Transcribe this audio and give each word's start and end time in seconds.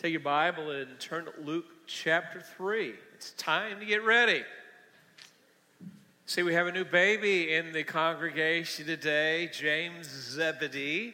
Take 0.00 0.12
your 0.12 0.20
Bible 0.20 0.70
and 0.70 0.98
turn 0.98 1.26
to 1.26 1.32
Luke 1.44 1.66
chapter 1.86 2.40
3. 2.40 2.94
It's 3.12 3.32
time 3.32 3.80
to 3.80 3.84
get 3.84 4.02
ready. 4.02 4.44
See, 6.24 6.42
we 6.42 6.54
have 6.54 6.66
a 6.66 6.72
new 6.72 6.86
baby 6.86 7.52
in 7.52 7.70
the 7.72 7.84
congregation 7.84 8.86
today, 8.86 9.50
James 9.52 10.06
Zebedee. 10.08 11.12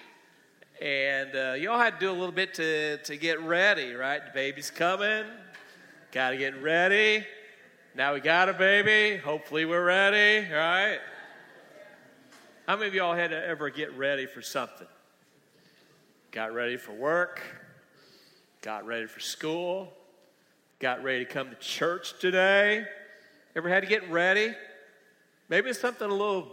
And 0.80 1.34
uh, 1.34 1.54
y'all 1.54 1.80
had 1.80 1.94
to 1.94 1.98
do 1.98 2.12
a 2.12 2.14
little 2.14 2.30
bit 2.30 2.54
to, 2.54 2.98
to 2.98 3.16
get 3.16 3.40
ready, 3.40 3.92
right? 3.94 4.24
The 4.24 4.30
baby's 4.32 4.70
coming. 4.70 5.24
Got 6.12 6.30
to 6.30 6.36
get 6.36 6.62
ready. 6.62 7.26
Now 7.96 8.14
we 8.14 8.20
got 8.20 8.48
a 8.48 8.52
baby. 8.52 9.16
Hopefully 9.16 9.64
we're 9.64 9.84
ready, 9.84 10.48
right? 10.48 11.00
How 12.68 12.76
many 12.76 12.86
of 12.86 12.94
y'all 12.94 13.16
had 13.16 13.30
to 13.30 13.46
ever 13.48 13.68
get 13.68 13.92
ready 13.98 14.26
for 14.26 14.42
something? 14.42 14.86
Got 16.30 16.54
ready 16.54 16.76
for 16.76 16.92
work, 16.92 17.42
got 18.66 18.84
ready 18.84 19.06
for 19.06 19.20
school, 19.20 19.92
got 20.80 21.00
ready 21.04 21.24
to 21.24 21.32
come 21.32 21.50
to 21.50 21.54
church 21.54 22.18
today. 22.18 22.84
Ever 23.54 23.68
had 23.68 23.84
to 23.84 23.88
get 23.88 24.10
ready? 24.10 24.52
Maybe 25.48 25.70
it's 25.70 25.78
something 25.78 26.10
a 26.10 26.12
little 26.12 26.48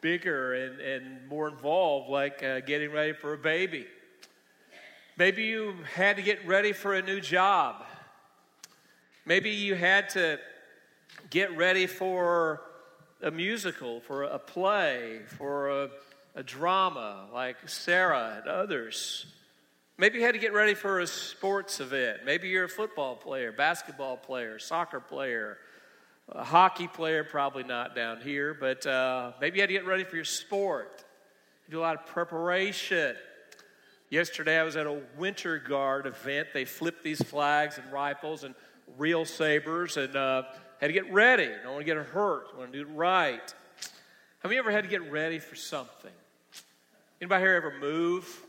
bigger 0.00 0.54
and, 0.54 0.80
and 0.80 1.28
more 1.28 1.46
involved, 1.46 2.10
like 2.10 2.42
uh, 2.42 2.58
getting 2.62 2.90
ready 2.90 3.12
for 3.12 3.34
a 3.34 3.38
baby. 3.38 3.86
Maybe 5.16 5.44
you 5.44 5.76
had 5.94 6.16
to 6.16 6.22
get 6.22 6.44
ready 6.48 6.72
for 6.72 6.94
a 6.94 7.02
new 7.02 7.20
job. 7.20 7.84
Maybe 9.24 9.50
you 9.50 9.76
had 9.76 10.08
to 10.10 10.40
get 11.30 11.56
ready 11.56 11.86
for 11.86 12.60
a 13.22 13.30
musical, 13.30 14.00
for 14.00 14.24
a 14.24 14.40
play, 14.40 15.20
for 15.38 15.84
a, 15.84 15.90
a 16.34 16.42
drama 16.42 17.28
like 17.32 17.68
Sarah 17.68 18.38
and 18.40 18.48
others. 18.48 19.26
Maybe 20.02 20.18
you 20.18 20.24
had 20.24 20.32
to 20.32 20.40
get 20.40 20.52
ready 20.52 20.74
for 20.74 20.98
a 20.98 21.06
sports 21.06 21.78
event. 21.78 22.24
Maybe 22.24 22.48
you're 22.48 22.64
a 22.64 22.68
football 22.68 23.14
player, 23.14 23.52
basketball 23.52 24.16
player, 24.16 24.58
soccer 24.58 24.98
player, 24.98 25.58
a 26.28 26.42
hockey 26.42 26.88
player, 26.88 27.22
probably 27.22 27.62
not 27.62 27.94
down 27.94 28.20
here, 28.20 28.52
but 28.52 28.84
uh, 28.84 29.30
maybe 29.40 29.58
you 29.58 29.62
had 29.62 29.68
to 29.68 29.74
get 29.74 29.86
ready 29.86 30.02
for 30.02 30.16
your 30.16 30.24
sport. 30.24 31.04
You 31.68 31.74
do 31.74 31.78
a 31.78 31.82
lot 31.82 31.94
of 31.94 32.04
preparation. 32.06 33.14
Yesterday, 34.10 34.58
I 34.58 34.64
was 34.64 34.74
at 34.74 34.88
a 34.88 35.02
Winter 35.16 35.60
Guard 35.60 36.06
event. 36.06 36.48
They 36.52 36.64
flipped 36.64 37.04
these 37.04 37.22
flags 37.22 37.78
and 37.78 37.92
rifles 37.92 38.42
and 38.42 38.56
real 38.98 39.24
sabers 39.24 39.96
and 39.98 40.16
uh, 40.16 40.42
had 40.80 40.88
to 40.88 40.92
get 40.92 41.12
ready. 41.12 41.46
Don't 41.62 41.74
want 41.74 41.86
to 41.86 41.94
get 41.94 41.96
hurt. 41.96 42.58
Want 42.58 42.72
to 42.72 42.84
do 42.84 42.90
it 42.90 42.92
right. 42.92 43.54
Have 44.40 44.50
you 44.50 44.58
ever 44.58 44.72
had 44.72 44.82
to 44.82 44.90
get 44.90 45.12
ready 45.12 45.38
for 45.38 45.54
something? 45.54 46.10
Anybody 47.20 47.44
here 47.44 47.54
ever 47.54 47.74
move? 47.78 48.46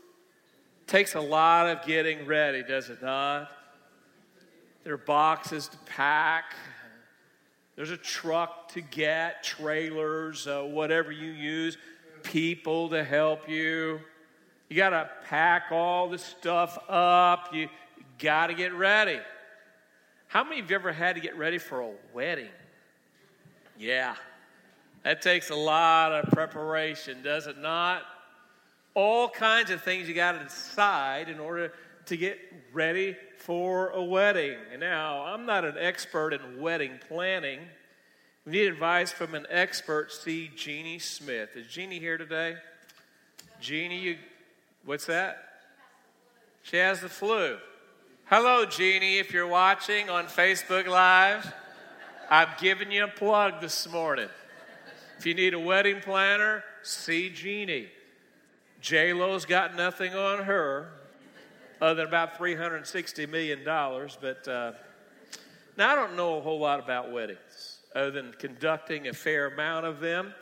Takes 0.86 1.14
a 1.14 1.20
lot 1.20 1.66
of 1.66 1.86
getting 1.86 2.26
ready, 2.26 2.62
does 2.62 2.90
it 2.90 3.02
not? 3.02 3.50
There 4.84 4.94
are 4.94 4.98
boxes 4.98 5.68
to 5.68 5.76
pack. 5.86 6.54
There's 7.74 7.90
a 7.90 7.96
truck 7.96 8.68
to 8.72 8.80
get, 8.82 9.42
trailers, 9.42 10.46
uh, 10.46 10.62
whatever 10.62 11.10
you 11.10 11.30
use, 11.30 11.78
people 12.22 12.90
to 12.90 13.02
help 13.02 13.48
you. 13.48 14.00
You 14.68 14.76
got 14.76 14.90
to 14.90 15.10
pack 15.28 15.64
all 15.70 16.08
this 16.08 16.22
stuff 16.22 16.78
up. 16.88 17.54
You 17.54 17.68
got 18.18 18.48
to 18.48 18.54
get 18.54 18.74
ready. 18.74 19.20
How 20.28 20.44
many 20.44 20.60
of 20.60 20.68
you 20.68 20.76
ever 20.76 20.92
had 20.92 21.14
to 21.14 21.20
get 21.20 21.36
ready 21.38 21.58
for 21.58 21.80
a 21.80 21.90
wedding? 22.12 22.50
Yeah, 23.78 24.14
that 25.02 25.22
takes 25.22 25.50
a 25.50 25.54
lot 25.54 26.12
of 26.12 26.30
preparation, 26.30 27.22
does 27.22 27.46
it 27.46 27.58
not? 27.58 28.02
All 28.94 29.28
kinds 29.28 29.70
of 29.70 29.82
things 29.82 30.08
you 30.08 30.14
got 30.14 30.32
to 30.32 30.44
decide 30.44 31.28
in 31.28 31.40
order 31.40 31.72
to 32.06 32.16
get 32.16 32.38
ready 32.72 33.16
for 33.38 33.90
a 33.90 34.02
wedding. 34.02 34.56
Now, 34.78 35.24
I'm 35.24 35.46
not 35.46 35.64
an 35.64 35.76
expert 35.78 36.32
in 36.32 36.60
wedding 36.60 37.00
planning. 37.08 37.60
We 38.46 38.52
need 38.52 38.66
advice 38.66 39.10
from 39.10 39.34
an 39.34 39.46
expert, 39.50 40.12
see 40.12 40.50
Jeannie 40.54 40.98
Smith. 40.98 41.56
Is 41.56 41.66
Jeannie 41.66 41.98
here 41.98 42.18
today? 42.18 42.56
Jeannie, 43.60 43.98
you, 43.98 44.18
what's 44.84 45.06
that? 45.06 45.38
She 46.62 46.76
has 46.76 47.00
the 47.00 47.08
flu. 47.08 47.58
Hello, 48.26 48.64
Jeannie, 48.64 49.18
if 49.18 49.32
you're 49.32 49.46
watching 49.46 50.08
on 50.08 50.26
Facebook 50.26 50.86
Live. 50.86 51.52
I'm 52.30 52.48
giving 52.58 52.90
you 52.90 53.04
a 53.04 53.08
plug 53.08 53.60
this 53.60 53.90
morning. 53.90 54.28
If 55.18 55.26
you 55.26 55.34
need 55.34 55.54
a 55.54 55.58
wedding 55.58 56.00
planner, 56.00 56.64
see 56.82 57.30
Jeannie. 57.30 57.88
J 58.84 59.14
Lo's 59.14 59.46
got 59.46 59.74
nothing 59.74 60.14
on 60.14 60.44
her 60.44 60.90
other 61.80 61.94
than 61.94 62.06
about 62.06 62.38
$360 62.38 63.26
million. 63.30 63.64
But 63.64 64.46
uh, 64.46 64.72
now 65.78 65.92
I 65.92 65.94
don't 65.94 66.16
know 66.16 66.36
a 66.36 66.42
whole 66.42 66.58
lot 66.58 66.80
about 66.80 67.10
weddings 67.10 67.78
other 67.96 68.10
than 68.10 68.34
conducting 68.38 69.08
a 69.08 69.14
fair 69.14 69.46
amount 69.46 69.86
of 69.86 70.00
them. 70.00 70.34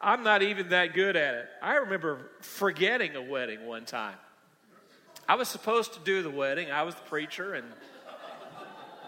I'm 0.00 0.24
not 0.24 0.42
even 0.42 0.70
that 0.70 0.94
good 0.94 1.14
at 1.14 1.34
it. 1.34 1.46
I 1.62 1.74
remember 1.74 2.32
forgetting 2.40 3.14
a 3.14 3.22
wedding 3.22 3.64
one 3.66 3.84
time. 3.84 4.16
I 5.28 5.36
was 5.36 5.46
supposed 5.46 5.94
to 5.94 6.00
do 6.00 6.24
the 6.24 6.30
wedding, 6.30 6.72
I 6.72 6.82
was 6.82 6.96
the 6.96 7.02
preacher, 7.02 7.54
and 7.54 7.68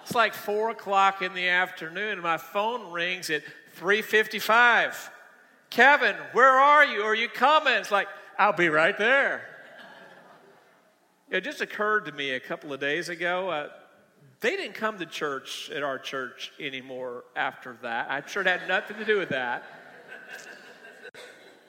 it's 0.03 0.15
like 0.15 0.35
four 0.35 0.71
o'clock 0.71 1.21
in 1.21 1.35
the 1.35 1.49
afternoon, 1.49 2.13
and 2.13 2.23
my 2.23 2.37
phone 2.37 2.93
rings 2.93 3.29
at 3.29 3.43
3:55. 3.77 5.11
Kevin, 5.69 6.15
where 6.31 6.61
are 6.61 6.85
you? 6.85 7.03
Are 7.03 7.15
you 7.17 7.29
coming? 7.29 7.73
It's 7.75 7.91
like, 7.91 8.07
I'll 8.39 8.53
be 8.53 8.69
right 8.69 8.97
there. 8.99 9.43
It 11.31 11.43
just 11.43 11.61
occurred 11.61 12.05
to 12.05 12.13
me 12.13 12.33
a 12.33 12.41
couple 12.41 12.73
of 12.73 12.81
days 12.81 13.09
ago. 13.09 13.49
Uh, 13.49 13.69
they 14.41 14.57
didn't 14.57 14.75
come 14.75 14.99
to 14.99 15.07
church 15.07 15.71
at 15.75 15.83
our 15.83 15.99
church 15.99 16.53
anymore 16.61 17.25
after 17.35 17.79
that. 17.83 18.09
I'm 18.11 18.25
sure 18.27 18.43
it 18.43 18.49
had 18.49 18.69
nothing 18.69 18.99
to 18.99 19.05
do 19.05 19.19
with 19.19 19.31
that. 19.31 19.65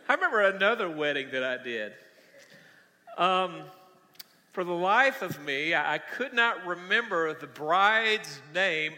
I 0.09 0.13
remember 0.13 0.41
another 0.41 0.89
wedding 0.89 1.29
that 1.31 1.43
I 1.43 1.63
did. 1.63 1.93
Um, 3.17 3.61
for 4.51 4.63
the 4.63 4.73
life 4.73 5.21
of 5.21 5.43
me, 5.43 5.73
I 5.73 5.99
could 5.99 6.33
not 6.33 6.65
remember 6.65 7.33
the 7.33 7.47
bride's 7.47 8.41
name 8.53 8.93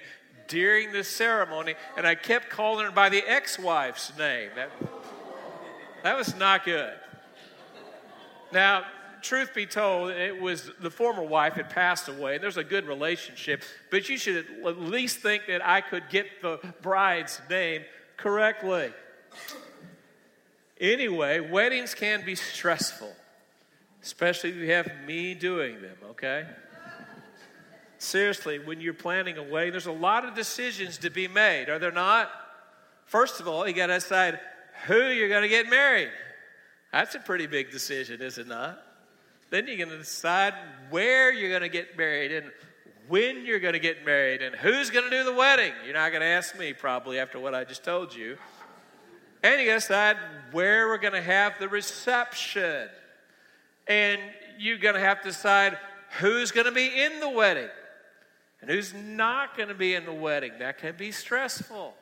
during 0.47 0.91
the 0.91 1.03
ceremony, 1.03 1.75
and 1.95 2.07
I 2.07 2.15
kept 2.15 2.49
calling 2.49 2.85
her 2.85 2.91
by 2.91 3.09
the 3.09 3.23
ex 3.27 3.59
wife's 3.59 4.11
name. 4.17 4.49
That, 4.55 4.71
that 6.03 6.17
was 6.17 6.35
not 6.35 6.65
good. 6.65 6.93
Now, 8.51 8.83
truth 9.21 9.53
be 9.53 9.65
told, 9.65 10.11
it 10.11 10.39
was 10.39 10.71
the 10.79 10.89
former 10.89 11.23
wife 11.23 11.53
had 11.53 11.69
passed 11.69 12.07
away. 12.07 12.37
There's 12.37 12.57
a 12.57 12.63
good 12.63 12.87
relationship, 12.87 13.63
but 13.91 14.09
you 14.09 14.17
should 14.17 14.45
at 14.65 14.79
least 14.79 15.19
think 15.19 15.43
that 15.47 15.65
I 15.65 15.81
could 15.81 16.03
get 16.09 16.41
the 16.41 16.59
bride's 16.81 17.41
name 17.49 17.83
correctly. 18.17 18.91
Anyway, 20.79 21.39
weddings 21.39 21.93
can 21.93 22.25
be 22.25 22.35
stressful, 22.35 23.13
especially 24.01 24.51
if 24.51 24.55
you 24.55 24.71
have 24.71 24.89
me 25.05 25.33
doing 25.33 25.81
them, 25.81 25.97
okay? 26.11 26.45
Seriously, 27.97 28.59
when 28.59 28.79
you're 28.79 28.93
planning 28.93 29.37
a 29.37 29.43
wedding, 29.43 29.71
there's 29.71 29.87
a 29.87 29.91
lot 29.91 30.23
of 30.23 30.33
decisions 30.35 30.97
to 30.99 31.09
be 31.09 31.27
made, 31.27 31.67
are 31.67 31.79
there 31.79 31.91
not? 31.91 32.31
First 33.05 33.41
of 33.41 33.47
all, 33.47 33.67
you 33.67 33.73
got 33.73 33.87
to 33.87 33.95
decide 33.95 34.39
who 34.85 35.09
you're 35.09 35.27
going 35.27 35.41
to 35.41 35.49
get 35.49 35.69
married. 35.69 36.09
That's 36.91 37.15
a 37.15 37.19
pretty 37.19 37.47
big 37.47 37.71
decision, 37.71 38.21
is 38.21 38.37
it 38.37 38.47
not? 38.47 38.81
Then 39.49 39.67
you're 39.67 39.77
going 39.77 39.89
to 39.89 39.97
decide 39.97 40.53
where 40.89 41.31
you're 41.31 41.49
going 41.49 41.61
to 41.61 41.69
get 41.69 41.97
married 41.97 42.31
and 42.31 42.51
when 43.07 43.45
you're 43.45 43.59
going 43.59 43.73
to 43.73 43.79
get 43.79 44.05
married 44.05 44.41
and 44.41 44.55
who's 44.55 44.89
going 44.89 45.09
to 45.09 45.09
do 45.09 45.23
the 45.23 45.33
wedding. 45.33 45.73
You're 45.83 45.95
not 45.95 46.09
going 46.09 46.21
to 46.21 46.27
ask 46.27 46.57
me 46.57 46.73
probably 46.73 47.19
after 47.19 47.39
what 47.39 47.55
I 47.55 47.63
just 47.63 47.83
told 47.83 48.15
you. 48.15 48.37
And 49.41 49.55
you're 49.55 49.71
going 49.71 49.79
to 49.79 49.87
decide 49.87 50.17
where 50.51 50.87
we're 50.87 50.97
going 50.97 51.13
to 51.13 51.21
have 51.21 51.53
the 51.59 51.67
reception. 51.67 52.87
And 53.87 54.21
you're 54.59 54.77
going 54.77 54.95
to 54.95 55.01
have 55.01 55.21
to 55.21 55.29
decide 55.29 55.77
who's 56.19 56.51
going 56.51 56.65
to 56.65 56.71
be 56.71 57.01
in 57.01 57.19
the 57.19 57.29
wedding 57.29 57.69
and 58.61 58.69
who's 58.69 58.93
not 58.93 59.55
going 59.57 59.69
to 59.69 59.75
be 59.75 59.95
in 59.95 60.05
the 60.05 60.13
wedding. 60.13 60.51
That 60.59 60.77
can 60.77 60.95
be 60.95 61.11
stressful 61.11 61.95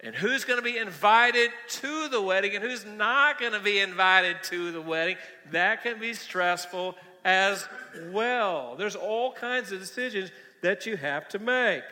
and 0.00 0.14
who's 0.14 0.44
going 0.44 0.58
to 0.58 0.64
be 0.64 0.78
invited 0.78 1.50
to 1.68 2.08
the 2.08 2.22
wedding 2.22 2.54
and 2.54 2.64
who's 2.64 2.84
not 2.84 3.40
going 3.40 3.52
to 3.52 3.60
be 3.60 3.80
invited 3.80 4.42
to 4.44 4.70
the 4.70 4.80
wedding. 4.80 5.16
That 5.50 5.82
can 5.82 5.98
be 5.98 6.14
stressful 6.14 6.94
as 7.24 7.66
well. 8.10 8.76
There's 8.76 8.94
all 8.94 9.32
kinds 9.32 9.72
of 9.72 9.80
decisions 9.80 10.30
that 10.62 10.86
you 10.86 10.96
have 10.96 11.28
to 11.30 11.38
make. 11.38 11.82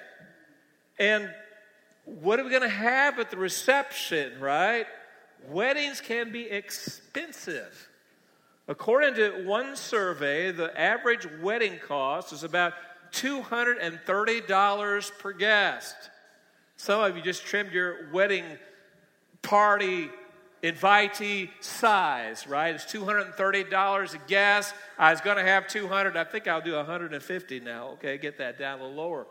And 0.98 1.30
what 2.04 2.38
are 2.38 2.44
we 2.44 2.50
going 2.50 2.62
to 2.62 2.68
have 2.68 3.18
at 3.18 3.30
the 3.30 3.36
reception, 3.36 4.40
right? 4.40 4.86
Weddings 5.48 6.00
can 6.00 6.30
be 6.30 6.48
expensive. 6.48 7.88
According 8.68 9.14
to 9.14 9.46
one 9.46 9.76
survey, 9.76 10.52
the 10.52 10.78
average 10.78 11.26
wedding 11.40 11.78
cost 11.78 12.32
is 12.32 12.44
about 12.44 12.74
$230 13.12 15.18
per 15.18 15.32
guest. 15.32 15.94
Some 16.76 17.00
of 17.00 17.16
you 17.16 17.22
just 17.22 17.44
trimmed 17.44 17.72
your 17.72 18.10
wedding 18.12 18.44
party 19.42 20.10
invitee 20.62 21.50
size, 21.60 22.46
right? 22.46 22.74
It's 22.74 22.84
$230 22.84 24.14
a 24.14 24.18
guest. 24.28 24.74
I 24.98 25.10
was 25.10 25.20
going 25.20 25.36
to 25.36 25.44
have 25.44 25.68
200. 25.68 26.16
I 26.16 26.24
think 26.24 26.48
I'll 26.48 26.60
do 26.60 26.74
150 26.74 27.60
now. 27.60 27.88
Okay, 27.90 28.18
get 28.18 28.38
that 28.38 28.58
down 28.58 28.80
a 28.80 28.82
little 28.82 28.96
lower. 28.96 29.26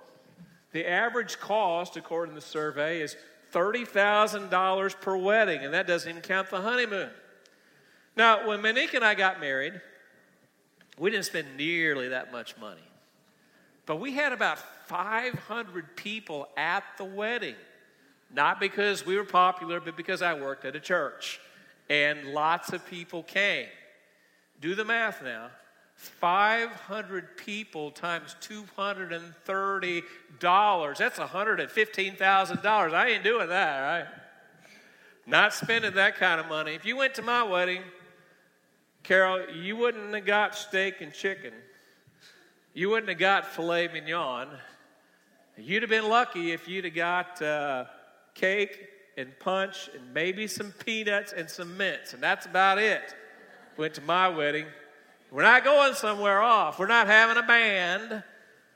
The 0.72 0.90
average 0.90 1.40
cost, 1.40 1.98
according 1.98 2.36
to 2.36 2.42
the 2.42 2.46
survey, 2.46 3.02
is 3.02 3.16
$30,000 3.54 5.02
per 5.02 5.18
wedding, 5.18 5.64
and 5.64 5.74
that 5.74 5.88
doesn't 5.88 6.10
even 6.10 6.22
count 6.22 6.50
the 6.50 6.62
honeymoon. 6.62 7.10
Now, 8.18 8.48
when 8.48 8.62
Monique 8.62 8.94
and 8.94 9.04
I 9.04 9.14
got 9.14 9.40
married, 9.40 9.80
we 10.98 11.12
didn't 11.12 11.26
spend 11.26 11.58
nearly 11.58 12.10
that 12.10 12.32
much 12.32 12.58
money. 12.58 12.82
But 13.86 14.00
we 14.00 14.14
had 14.14 14.34
about 14.34 14.58
500 14.88 15.96
people 15.96 16.48
at 16.58 16.84
the 16.98 17.06
wedding. 17.06 17.56
Not 18.34 18.60
because 18.60 19.06
we 19.06 19.16
were 19.16 19.24
popular, 19.24 19.80
but 19.80 19.96
because 19.96 20.22
I 20.22 20.34
worked 20.34 20.66
at 20.66 20.76
a 20.76 20.80
church. 20.80 21.40
And 21.90 22.34
lots 22.34 22.74
of 22.74 22.86
people 22.88 23.24
came. 23.24 23.68
Do 24.60 24.76
the 24.76 24.86
math 24.86 25.24
now. 25.24 25.50
500 25.96 27.38
people 27.38 27.92
times 27.92 28.36
$230. 28.42 30.98
That's 30.98 31.20
$115,000. 31.20 32.94
I 32.94 33.10
ain't 33.10 33.24
doing 33.24 33.50
that, 33.50 33.82
right? 33.82 34.08
Not 35.26 35.54
spending 35.54 35.94
that 35.94 36.18
kind 36.18 36.40
of 36.40 36.48
money. 36.48 36.74
If 36.74 36.86
you 36.86 36.98
went 36.98 37.16
to 37.16 37.22
my 37.22 37.44
wedding, 37.44 37.82
Carol, 39.04 39.50
you 39.52 39.78
wouldn't 39.78 40.14
have 40.14 40.26
got 40.26 40.56
steak 40.56 41.02
and 41.02 41.14
chicken. 41.14 41.54
You 42.78 42.90
wouldn't 42.90 43.08
have 43.08 43.18
got 43.18 43.46
filet 43.46 43.88
mignon. 43.88 44.50
You'd 45.58 45.84
have 45.84 45.90
been 45.90 46.10
lucky 46.10 46.52
if 46.52 46.68
you'd 46.68 46.84
have 46.84 46.94
got 46.94 47.42
uh, 47.42 47.86
cake 48.34 48.90
and 49.16 49.30
punch 49.40 49.90
and 49.96 50.14
maybe 50.14 50.46
some 50.46 50.74
peanuts 50.86 51.32
and 51.32 51.50
some 51.50 51.78
mints, 51.78 52.14
and 52.14 52.22
that's 52.22 52.46
about 52.46 52.78
it. 52.78 53.16
Went 53.78 53.94
to 53.94 54.02
my 54.02 54.28
wedding. 54.28 54.66
We're 55.32 55.44
not 55.44 55.64
going 55.64 55.94
somewhere 55.94 56.42
off. 56.42 56.78
We're 56.78 56.88
not 56.88 57.08
having 57.08 57.42
a 57.42 57.48
band. 57.48 58.22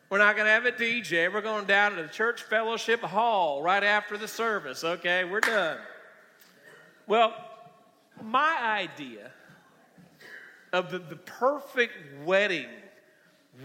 We're 0.10 0.20
not 0.20 0.38
going 0.38 0.46
to 0.46 0.52
have 0.54 0.66
a 0.66 0.72
DJ. 0.72 1.32
We're 1.32 1.42
going 1.42 1.66
down 1.66 1.98
to 1.98 2.02
the 2.02 2.08
church 2.08 2.44
fellowship 2.44 3.02
hall 3.02 3.62
right 3.62 3.84
after 3.84 4.18
the 4.18 4.30
service. 4.30 4.86
Okay, 4.86 5.26
we're 5.26 5.42
done. 5.42 5.78
Well, 7.06 7.34
my 8.24 8.58
idea 8.62 9.32
of 10.72 10.90
the, 10.90 11.00
the 11.00 11.18
perfect 11.18 12.24
wedding 12.24 12.68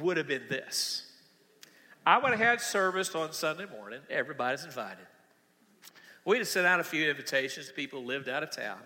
would 0.01 0.17
have 0.17 0.29
been 0.29 0.45
this 0.49 1.05
I 2.07 2.19
would 2.19 2.33
have 2.33 2.41
had 2.41 2.61
service 2.61 3.15
on 3.15 3.33
Sunday 3.33 3.67
morning. 3.67 4.01
Everybody's 4.11 4.65
invited. 4.65 5.07
We'd 6.25 6.39
have 6.39 6.49
sent 6.49 6.67
out 6.67 6.81
a 6.81 6.85
few 6.85 7.09
invitations 7.09 7.69
to 7.69 7.73
people 7.73 8.05
lived 8.05 8.29
out 8.29 8.43
of 8.43 8.51
town. 8.51 8.79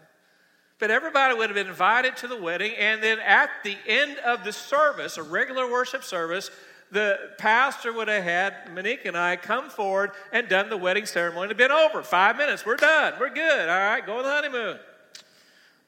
But 0.78 0.92
everybody 0.92 1.34
would 1.34 1.48
have 1.48 1.54
been 1.54 1.66
invited 1.66 2.16
to 2.18 2.28
the 2.28 2.40
wedding, 2.40 2.72
and 2.78 3.02
then 3.02 3.18
at 3.18 3.50
the 3.64 3.76
end 3.86 4.18
of 4.18 4.44
the 4.44 4.52
service, 4.52 5.16
a 5.16 5.22
regular 5.24 5.68
worship 5.68 6.04
service, 6.04 6.50
the 6.92 7.18
pastor 7.38 7.92
would 7.92 8.08
have 8.08 8.22
had 8.22 8.72
Monique 8.72 9.04
and 9.04 9.16
I 9.16 9.36
come 9.36 9.68
forward 9.68 10.12
and 10.32 10.48
done 10.48 10.70
the 10.70 10.76
wedding 10.76 11.04
ceremony. 11.04 11.46
It 11.46 11.48
had 11.48 11.56
been 11.56 11.72
over. 11.72 12.02
Five 12.02 12.36
minutes. 12.36 12.64
We're 12.64 12.76
done. 12.76 13.14
We're 13.18 13.34
good. 13.34 13.68
All 13.68 13.78
right, 13.78 14.06
go 14.06 14.18
on 14.18 14.24
the 14.24 14.30
honeymoon. 14.30 14.78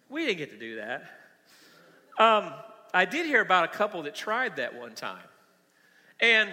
We 0.09 0.27
didn't 0.27 0.39
get 0.39 0.51
to 0.51 0.59
do 0.59 0.77
that. 0.77 1.05
Um, 2.19 2.53
I 2.93 3.05
did 3.05 3.27
hear 3.27 3.41
about 3.41 3.65
a 3.65 3.69
couple 3.69 4.03
that 4.03 4.15
tried 4.15 4.57
that 4.57 4.75
one 4.75 4.95
time. 4.95 5.23
And 6.21 6.51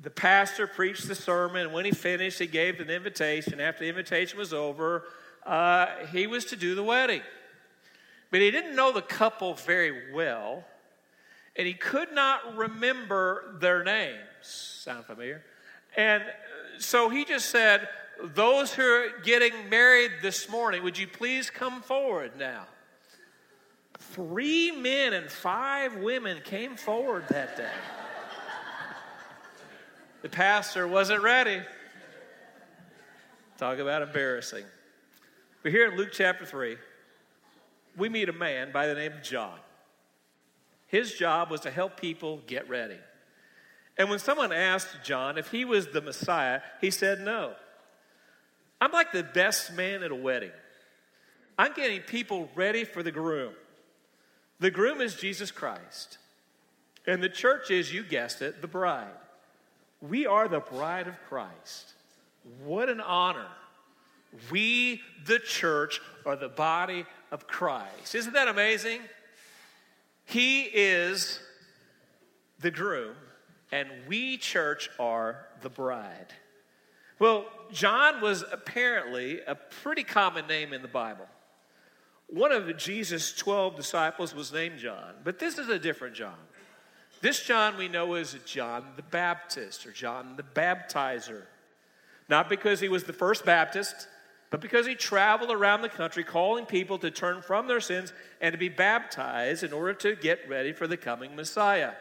the 0.00 0.10
pastor 0.10 0.66
preached 0.66 1.08
the 1.08 1.14
sermon, 1.14 1.72
when 1.72 1.84
he 1.84 1.90
finished, 1.90 2.38
he 2.38 2.46
gave 2.46 2.80
an 2.80 2.90
invitation. 2.90 3.60
After 3.60 3.84
the 3.84 3.88
invitation 3.88 4.38
was 4.38 4.52
over, 4.52 5.04
uh, 5.44 5.86
he 6.12 6.26
was 6.26 6.44
to 6.46 6.56
do 6.56 6.74
the 6.74 6.82
wedding. 6.82 7.22
But 8.30 8.40
he 8.40 8.50
didn't 8.50 8.76
know 8.76 8.92
the 8.92 9.02
couple 9.02 9.54
very 9.54 10.12
well, 10.12 10.64
and 11.56 11.66
he 11.66 11.74
could 11.74 12.12
not 12.12 12.56
remember 12.56 13.56
their 13.60 13.82
names. 13.82 14.18
Sound 14.42 15.06
familiar? 15.06 15.42
And 15.96 16.22
so 16.78 17.08
he 17.08 17.24
just 17.24 17.48
said, 17.48 17.88
Those 18.22 18.74
who 18.74 18.82
are 18.82 19.08
getting 19.24 19.68
married 19.70 20.12
this 20.22 20.48
morning, 20.48 20.82
would 20.82 20.98
you 20.98 21.06
please 21.06 21.50
come 21.50 21.82
forward 21.82 22.32
now? 22.38 22.66
Three 24.16 24.70
men 24.70 25.12
and 25.12 25.30
five 25.30 25.96
women 25.96 26.40
came 26.42 26.74
forward 26.76 27.28
that 27.28 27.54
day. 27.58 27.70
The 30.22 30.30
pastor 30.30 30.88
wasn't 30.88 31.22
ready. 31.22 31.60
Talk 33.58 33.78
about 33.78 34.00
embarrassing. 34.00 34.64
But 35.62 35.70
here 35.70 35.90
in 35.90 35.98
Luke 35.98 36.12
chapter 36.12 36.46
3, 36.46 36.78
we 37.98 38.08
meet 38.08 38.30
a 38.30 38.32
man 38.32 38.72
by 38.72 38.86
the 38.86 38.94
name 38.94 39.12
of 39.12 39.22
John. 39.22 39.58
His 40.86 41.12
job 41.12 41.50
was 41.50 41.60
to 41.60 41.70
help 41.70 42.00
people 42.00 42.40
get 42.46 42.70
ready. 42.70 42.96
And 43.98 44.08
when 44.08 44.18
someone 44.18 44.50
asked 44.50 44.96
John 45.04 45.36
if 45.36 45.50
he 45.50 45.66
was 45.66 45.88
the 45.88 46.00
Messiah, 46.00 46.62
he 46.80 46.90
said 46.90 47.20
no. 47.20 47.52
I'm 48.80 48.92
like 48.92 49.12
the 49.12 49.24
best 49.24 49.74
man 49.74 50.02
at 50.02 50.10
a 50.10 50.14
wedding. 50.14 50.52
I'm 51.58 51.74
getting 51.74 52.00
people 52.00 52.48
ready 52.54 52.84
for 52.84 53.02
the 53.02 53.12
groom. 53.12 53.52
The 54.58 54.70
groom 54.70 55.00
is 55.00 55.14
Jesus 55.14 55.50
Christ. 55.50 56.18
And 57.06 57.22
the 57.22 57.28
church 57.28 57.70
is, 57.70 57.92
you 57.92 58.02
guessed 58.02 58.42
it, 58.42 58.60
the 58.60 58.68
bride. 58.68 59.08
We 60.00 60.26
are 60.26 60.48
the 60.48 60.60
bride 60.60 61.06
of 61.06 61.16
Christ. 61.28 61.92
What 62.64 62.88
an 62.88 63.00
honor. 63.00 63.46
We, 64.50 65.02
the 65.24 65.38
church, 65.38 66.00
are 66.24 66.36
the 66.36 66.48
body 66.48 67.04
of 67.30 67.46
Christ. 67.46 68.14
Isn't 68.14 68.34
that 68.34 68.48
amazing? 68.48 69.00
He 70.24 70.62
is 70.62 71.40
the 72.60 72.70
groom, 72.70 73.14
and 73.70 73.88
we, 74.08 74.36
church, 74.36 74.90
are 74.98 75.46
the 75.62 75.70
bride. 75.70 76.32
Well, 77.18 77.46
John 77.72 78.20
was 78.20 78.44
apparently 78.50 79.40
a 79.46 79.54
pretty 79.54 80.02
common 80.02 80.46
name 80.46 80.72
in 80.72 80.82
the 80.82 80.88
Bible. 80.88 81.26
One 82.28 82.52
of 82.52 82.76
Jesus' 82.76 83.34
12 83.34 83.76
disciples 83.76 84.34
was 84.34 84.52
named 84.52 84.78
John, 84.78 85.14
but 85.22 85.38
this 85.38 85.58
is 85.58 85.68
a 85.68 85.78
different 85.78 86.14
John. 86.14 86.34
This 87.20 87.42
John 87.42 87.76
we 87.76 87.88
know 87.88 88.14
is 88.14 88.36
John 88.44 88.84
the 88.96 89.02
Baptist 89.02 89.86
or 89.86 89.92
John 89.92 90.36
the 90.36 90.42
Baptizer. 90.42 91.42
Not 92.28 92.48
because 92.48 92.80
he 92.80 92.88
was 92.88 93.04
the 93.04 93.12
first 93.12 93.44
Baptist, 93.44 94.08
but 94.50 94.60
because 94.60 94.86
he 94.86 94.94
traveled 94.94 95.50
around 95.50 95.82
the 95.82 95.88
country 95.88 96.24
calling 96.24 96.66
people 96.66 96.98
to 96.98 97.10
turn 97.10 97.42
from 97.42 97.68
their 97.68 97.80
sins 97.80 98.12
and 98.40 98.52
to 98.52 98.58
be 98.58 98.68
baptized 98.68 99.62
in 99.62 99.72
order 99.72 99.94
to 99.94 100.16
get 100.16 100.48
ready 100.48 100.72
for 100.72 100.86
the 100.86 100.96
coming 100.96 101.36
Messiah. 101.36 101.92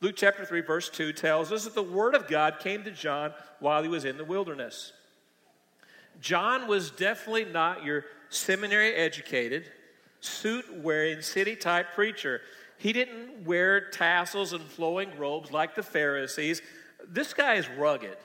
Luke 0.00 0.14
chapter 0.16 0.44
3, 0.44 0.62
verse 0.62 0.88
2 0.88 1.12
tells 1.12 1.52
us 1.52 1.64
that 1.64 1.74
the 1.74 1.82
Word 1.82 2.14
of 2.14 2.28
God 2.28 2.58
came 2.60 2.84
to 2.84 2.90
John 2.90 3.32
while 3.58 3.82
he 3.82 3.88
was 3.88 4.04
in 4.04 4.16
the 4.16 4.24
wilderness. 4.24 4.92
John 6.20 6.66
was 6.66 6.90
definitely 6.90 7.46
not 7.46 7.84
your 7.84 8.04
seminary 8.30 8.94
educated, 8.94 9.70
suit 10.20 10.64
wearing, 10.78 11.20
city 11.20 11.56
type 11.56 11.94
preacher. 11.94 12.40
He 12.78 12.92
didn't 12.92 13.44
wear 13.44 13.90
tassels 13.90 14.54
and 14.54 14.64
flowing 14.64 15.10
robes 15.18 15.52
like 15.52 15.74
the 15.74 15.82
Pharisees. 15.82 16.62
This 17.06 17.34
guy 17.34 17.54
is 17.54 17.68
rugged. 17.68 18.16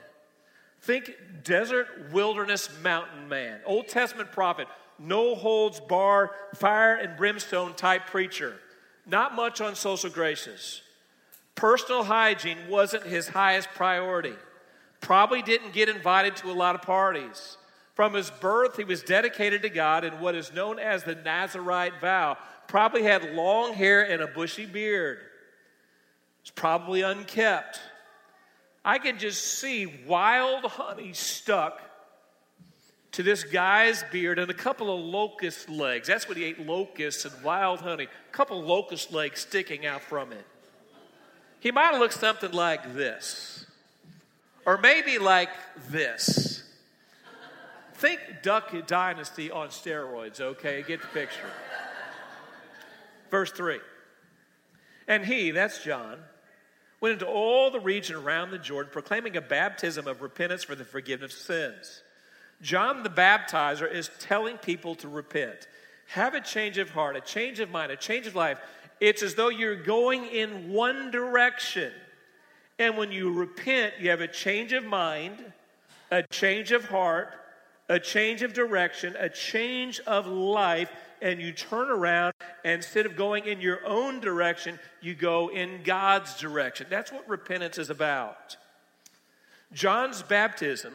Think 0.80 1.12
desert, 1.44 2.10
wilderness, 2.12 2.70
mountain 2.82 3.28
man, 3.28 3.60
Old 3.66 3.88
Testament 3.88 4.32
prophet, 4.32 4.68
no 4.98 5.34
holds 5.34 5.80
bar, 5.80 6.30
fire 6.54 6.94
and 6.94 7.16
brimstone 7.16 7.74
type 7.74 8.06
preacher. 8.06 8.56
Not 9.04 9.34
much 9.34 9.60
on 9.60 9.74
social 9.74 10.10
graces. 10.10 10.82
Personal 11.54 12.04
hygiene 12.04 12.58
wasn't 12.68 13.04
his 13.04 13.28
highest 13.28 13.68
priority. 13.74 14.34
Probably 15.00 15.42
didn't 15.42 15.72
get 15.72 15.88
invited 15.88 16.36
to 16.36 16.50
a 16.50 16.52
lot 16.52 16.74
of 16.74 16.82
parties. 16.82 17.56
From 17.96 18.12
his 18.12 18.30
birth, 18.30 18.76
he 18.76 18.84
was 18.84 19.02
dedicated 19.02 19.62
to 19.62 19.70
God 19.70 20.04
in 20.04 20.20
what 20.20 20.34
is 20.34 20.52
known 20.52 20.78
as 20.78 21.02
the 21.02 21.14
Nazarite 21.14 21.98
vow. 21.98 22.36
Probably 22.68 23.02
had 23.02 23.34
long 23.34 23.72
hair 23.72 24.02
and 24.02 24.20
a 24.20 24.26
bushy 24.26 24.66
beard. 24.66 25.18
It's 26.42 26.50
probably 26.50 27.00
unkept. 27.00 27.80
I 28.84 28.98
can 28.98 29.18
just 29.18 29.42
see 29.42 29.86
wild 30.06 30.66
honey 30.66 31.14
stuck 31.14 31.80
to 33.12 33.22
this 33.22 33.44
guy's 33.44 34.04
beard 34.12 34.38
and 34.38 34.50
a 34.50 34.54
couple 34.54 34.94
of 34.94 35.00
locust 35.02 35.70
legs. 35.70 36.06
That's 36.06 36.28
what 36.28 36.36
he 36.36 36.44
ate 36.44 36.60
locusts 36.60 37.24
and 37.24 37.42
wild 37.42 37.80
honey. 37.80 38.04
A 38.04 38.32
couple 38.32 38.60
of 38.60 38.66
locust 38.66 39.10
legs 39.10 39.40
sticking 39.40 39.86
out 39.86 40.02
from 40.02 40.32
it. 40.32 40.44
He 41.60 41.70
might 41.70 41.92
have 41.92 42.00
looked 42.00 42.12
something 42.12 42.52
like 42.52 42.94
this, 42.94 43.64
or 44.66 44.76
maybe 44.76 45.16
like 45.16 45.48
this. 45.88 46.62
Think 47.96 48.20
Duck 48.42 48.74
Dynasty 48.86 49.50
on 49.50 49.68
steroids, 49.68 50.40
okay? 50.40 50.84
Get 50.86 51.00
the 51.00 51.06
picture. 51.08 51.50
Verse 53.30 53.50
3. 53.52 53.80
And 55.08 55.24
he, 55.24 55.50
that's 55.50 55.82
John, 55.82 56.18
went 57.00 57.14
into 57.14 57.26
all 57.26 57.70
the 57.70 57.80
region 57.80 58.16
around 58.16 58.50
the 58.50 58.58
Jordan, 58.58 58.90
proclaiming 58.92 59.36
a 59.36 59.40
baptism 59.40 60.06
of 60.06 60.20
repentance 60.20 60.62
for 60.62 60.74
the 60.74 60.84
forgiveness 60.84 61.32
of 61.32 61.40
sins. 61.40 62.02
John 62.60 63.02
the 63.02 63.08
Baptizer 63.08 63.90
is 63.90 64.10
telling 64.18 64.58
people 64.58 64.94
to 64.96 65.08
repent. 65.08 65.66
Have 66.08 66.34
a 66.34 66.40
change 66.40 66.76
of 66.76 66.90
heart, 66.90 67.16
a 67.16 67.20
change 67.22 67.60
of 67.60 67.70
mind, 67.70 67.92
a 67.92 67.96
change 67.96 68.26
of 68.26 68.34
life. 68.34 68.58
It's 69.00 69.22
as 69.22 69.34
though 69.34 69.48
you're 69.48 69.74
going 69.74 70.26
in 70.26 70.70
one 70.70 71.10
direction. 71.10 71.92
And 72.78 72.98
when 72.98 73.10
you 73.10 73.32
repent, 73.32 73.94
you 74.00 74.10
have 74.10 74.20
a 74.20 74.28
change 74.28 74.74
of 74.74 74.84
mind, 74.84 75.42
a 76.10 76.22
change 76.24 76.72
of 76.72 76.84
heart, 76.84 77.32
a 77.88 77.98
change 77.98 78.42
of 78.42 78.52
direction, 78.52 79.14
a 79.18 79.28
change 79.28 80.00
of 80.00 80.26
life, 80.26 80.90
and 81.22 81.40
you 81.40 81.52
turn 81.52 81.90
around 81.90 82.34
and 82.64 82.74
instead 82.74 83.06
of 83.06 83.16
going 83.16 83.46
in 83.46 83.60
your 83.60 83.84
own 83.86 84.20
direction, 84.20 84.78
you 85.00 85.14
go 85.14 85.48
in 85.48 85.82
God's 85.84 86.36
direction. 86.38 86.86
That's 86.90 87.12
what 87.12 87.28
repentance 87.28 87.78
is 87.78 87.90
about. 87.90 88.56
John's 89.72 90.22
baptism 90.22 90.92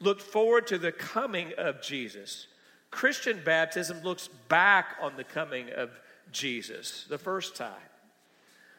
looked 0.00 0.22
forward 0.22 0.66
to 0.68 0.78
the 0.78 0.92
coming 0.92 1.52
of 1.56 1.80
Jesus. 1.82 2.46
Christian 2.90 3.40
baptism 3.44 4.02
looks 4.02 4.28
back 4.48 4.96
on 5.00 5.16
the 5.16 5.24
coming 5.24 5.70
of 5.70 5.90
Jesus 6.32 7.06
the 7.08 7.18
first 7.18 7.56
time. 7.56 7.72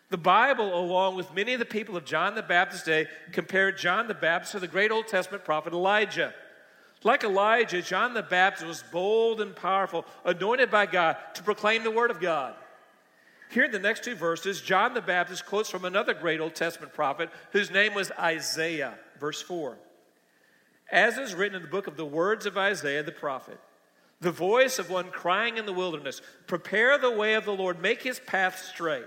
The 0.10 0.18
Bible, 0.18 0.78
along 0.78 1.16
with 1.16 1.34
many 1.36 1.54
of 1.54 1.60
the 1.60 1.66
people 1.66 1.96
of 1.96 2.04
John 2.04 2.34
the 2.34 2.42
Baptist's 2.42 2.86
day, 2.86 3.06
compared 3.32 3.78
John 3.78 4.08
the 4.08 4.16
Baptist 4.16 4.54
to 4.54 4.60
the 4.60 4.68
great 4.68 4.92
Old 4.92 5.08
Testament 5.08 5.46
prophet 5.46 5.74
Elijah. 5.74 6.34
Like 7.04 7.24
Elijah, 7.24 7.82
John 7.82 8.14
the 8.14 8.24
Baptist 8.24 8.68
was 8.68 8.84
bold 8.92 9.40
and 9.40 9.56
powerful, 9.56 10.06
anointed 10.26 10.70
by 10.70 10.86
God 10.86 11.18
to 11.36 11.44
proclaim 11.44 11.84
the 11.84 11.92
Word 11.92 12.12
of 12.12 12.20
God. 12.20 12.56
Here 13.50 13.64
in 13.64 13.72
the 13.72 13.80
next 13.80 14.04
two 14.04 14.16
verses, 14.16 14.62
John 14.62 14.94
the 14.94 15.02
Baptist 15.02 15.46
quotes 15.46 15.70
from 15.70 15.86
another 15.86 16.14
great 16.14 16.40
Old 16.40 16.56
Testament 16.56 16.94
prophet 16.94 17.30
whose 17.52 17.72
name 17.72 17.94
was 17.94 18.12
Isaiah, 18.20 18.94
verse 19.20 19.42
4. 19.42 19.78
As 20.92 21.18
is 21.18 21.34
written 21.34 21.56
in 21.56 21.62
the 21.62 21.68
book 21.68 21.88
of 21.88 21.98
the 21.98 22.06
words 22.06 22.46
of 22.46 22.58
Isaiah 22.58 23.04
the 23.04 23.12
prophet, 23.12 23.60
the 24.22 24.32
voice 24.32 24.78
of 24.78 24.90
one 24.90 25.10
crying 25.10 25.58
in 25.58 25.66
the 25.66 25.74
wilderness, 25.74 26.22
Prepare 26.46 26.98
the 26.98 27.12
way 27.12 27.36
of 27.36 27.46
the 27.46 27.54
Lord, 27.54 27.82
make 27.82 28.04
his 28.04 28.20
path 28.20 28.60
straight. 28.60 29.06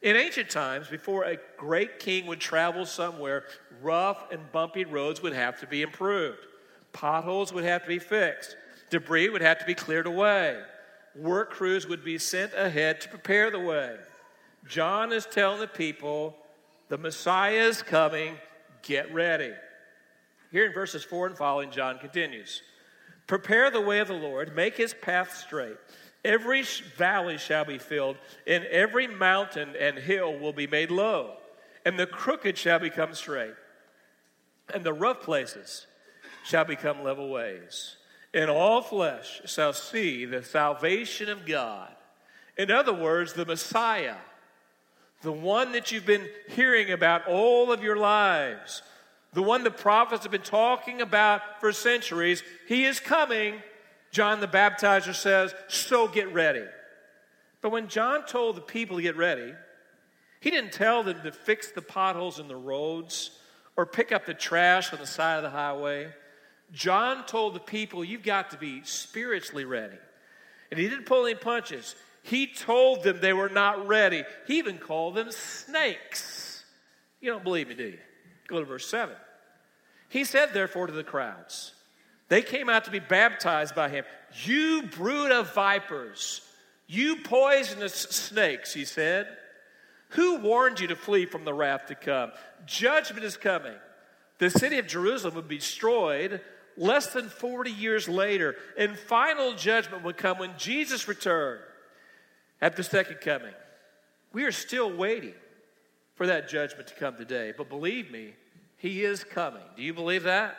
In 0.00 0.16
ancient 0.16 0.48
times, 0.48 0.88
before 0.88 1.24
a 1.24 1.38
great 1.56 1.98
king 1.98 2.26
would 2.26 2.40
travel 2.40 2.86
somewhere, 2.86 3.44
rough 3.82 4.32
and 4.32 4.50
bumpy 4.52 4.84
roads 4.84 5.22
would 5.22 5.32
have 5.32 5.60
to 5.60 5.66
be 5.66 5.82
improved. 5.82 6.38
Potholes 6.98 7.52
would 7.52 7.62
have 7.62 7.82
to 7.82 7.88
be 7.88 8.00
fixed. 8.00 8.56
Debris 8.90 9.28
would 9.28 9.40
have 9.40 9.60
to 9.60 9.64
be 9.64 9.74
cleared 9.74 10.08
away. 10.08 10.60
Work 11.14 11.50
crews 11.50 11.86
would 11.86 12.04
be 12.04 12.18
sent 12.18 12.52
ahead 12.54 13.00
to 13.02 13.08
prepare 13.08 13.52
the 13.52 13.60
way. 13.60 13.94
John 14.66 15.12
is 15.12 15.24
telling 15.24 15.60
the 15.60 15.68
people, 15.68 16.34
the 16.88 16.98
Messiah 16.98 17.68
is 17.68 17.82
coming, 17.82 18.34
get 18.82 19.14
ready. 19.14 19.52
Here 20.50 20.66
in 20.66 20.72
verses 20.72 21.04
4 21.04 21.28
and 21.28 21.36
following, 21.36 21.70
John 21.70 22.00
continues 22.00 22.62
Prepare 23.28 23.70
the 23.70 23.80
way 23.80 24.00
of 24.00 24.08
the 24.08 24.14
Lord, 24.14 24.56
make 24.56 24.76
his 24.76 24.92
path 24.92 25.36
straight. 25.36 25.76
Every 26.24 26.64
valley 26.96 27.38
shall 27.38 27.64
be 27.64 27.78
filled, 27.78 28.16
and 28.44 28.64
every 28.64 29.06
mountain 29.06 29.76
and 29.78 29.98
hill 29.98 30.36
will 30.36 30.52
be 30.52 30.66
made 30.66 30.90
low, 30.90 31.36
and 31.84 31.96
the 31.96 32.06
crooked 32.06 32.58
shall 32.58 32.80
become 32.80 33.14
straight, 33.14 33.54
and 34.74 34.82
the 34.82 34.92
rough 34.92 35.20
places 35.20 35.86
shall 36.48 36.64
become 36.64 37.04
level 37.04 37.28
ways. 37.28 37.96
And 38.32 38.50
all 38.50 38.80
flesh 38.80 39.42
shall 39.44 39.72
see 39.72 40.24
the 40.24 40.42
salvation 40.42 41.28
of 41.28 41.46
God. 41.46 41.90
In 42.56 42.70
other 42.70 42.92
words, 42.92 43.34
the 43.34 43.44
Messiah, 43.44 44.16
the 45.22 45.32
one 45.32 45.72
that 45.72 45.92
you've 45.92 46.06
been 46.06 46.26
hearing 46.48 46.90
about 46.90 47.26
all 47.26 47.70
of 47.70 47.82
your 47.82 47.96
lives, 47.96 48.82
the 49.34 49.42
one 49.42 49.62
the 49.62 49.70
prophets 49.70 50.22
have 50.22 50.32
been 50.32 50.40
talking 50.40 51.02
about 51.02 51.60
for 51.60 51.70
centuries, 51.72 52.42
he 52.66 52.84
is 52.84 52.98
coming. 52.98 53.62
John 54.10 54.40
the 54.40 54.48
Baptizer 54.48 55.14
says, 55.14 55.54
So 55.68 56.08
get 56.08 56.32
ready. 56.32 56.64
But 57.60 57.72
when 57.72 57.88
John 57.88 58.24
told 58.24 58.56
the 58.56 58.62
people 58.62 58.96
to 58.96 59.02
get 59.02 59.16
ready, 59.16 59.52
he 60.40 60.50
didn't 60.50 60.72
tell 60.72 61.02
them 61.02 61.20
to 61.24 61.32
fix 61.32 61.72
the 61.72 61.82
potholes 61.82 62.38
in 62.38 62.48
the 62.48 62.56
roads 62.56 63.32
or 63.76 63.84
pick 63.84 64.12
up 64.12 64.24
the 64.24 64.34
trash 64.34 64.92
on 64.92 64.98
the 64.98 65.06
side 65.06 65.36
of 65.36 65.42
the 65.42 65.50
highway. 65.50 66.10
John 66.72 67.24
told 67.26 67.54
the 67.54 67.60
people, 67.60 68.04
You've 68.04 68.22
got 68.22 68.50
to 68.50 68.56
be 68.56 68.82
spiritually 68.84 69.64
ready. 69.64 69.96
And 70.70 70.78
he 70.78 70.88
didn't 70.88 71.06
pull 71.06 71.26
any 71.26 71.34
punches. 71.34 71.94
He 72.22 72.46
told 72.46 73.02
them 73.02 73.20
they 73.20 73.32
were 73.32 73.48
not 73.48 73.86
ready. 73.86 74.24
He 74.46 74.58
even 74.58 74.78
called 74.78 75.14
them 75.14 75.30
snakes. 75.30 76.64
You 77.20 77.30
don't 77.30 77.44
believe 77.44 77.68
me, 77.68 77.74
do 77.74 77.84
you? 77.84 77.98
Go 78.48 78.58
to 78.60 78.66
verse 78.66 78.86
7. 78.86 79.14
He 80.10 80.24
said, 80.24 80.52
therefore, 80.52 80.86
to 80.86 80.92
the 80.92 81.04
crowds, 81.04 81.72
they 82.28 82.42
came 82.42 82.68
out 82.68 82.84
to 82.84 82.90
be 82.90 82.98
baptized 82.98 83.74
by 83.74 83.88
him. 83.88 84.04
You 84.44 84.82
brood 84.82 85.32
of 85.32 85.54
vipers, 85.54 86.42
you 86.86 87.16
poisonous 87.16 87.94
snakes, 87.94 88.74
he 88.74 88.84
said. 88.84 89.28
Who 90.10 90.38
warned 90.38 90.80
you 90.80 90.86
to 90.88 90.96
flee 90.96 91.26
from 91.26 91.44
the 91.44 91.52
wrath 91.52 91.86
to 91.86 91.94
come? 91.94 92.32
Judgment 92.66 93.24
is 93.24 93.36
coming. 93.36 93.74
The 94.38 94.48
city 94.48 94.78
of 94.78 94.86
Jerusalem 94.86 95.34
would 95.34 95.48
be 95.48 95.58
destroyed 95.58 96.40
less 96.78 97.08
than 97.08 97.28
40 97.28 97.70
years 97.70 98.08
later, 98.08 98.56
and 98.76 98.96
final 98.96 99.54
judgment 99.54 100.04
would 100.04 100.16
come 100.16 100.38
when 100.38 100.52
Jesus 100.56 101.08
returned 101.08 101.60
at 102.60 102.76
the 102.76 102.82
second 102.82 103.20
coming. 103.20 103.54
We 104.32 104.44
are 104.44 104.52
still 104.52 104.90
waiting 104.90 105.34
for 106.14 106.26
that 106.26 106.48
judgment 106.48 106.88
to 106.88 106.94
come 106.94 107.16
today, 107.16 107.52
but 107.56 107.68
believe 107.68 108.10
me, 108.10 108.34
he 108.76 109.04
is 109.04 109.24
coming. 109.24 109.62
Do 109.76 109.82
you 109.82 109.92
believe 109.92 110.22
that? 110.24 110.56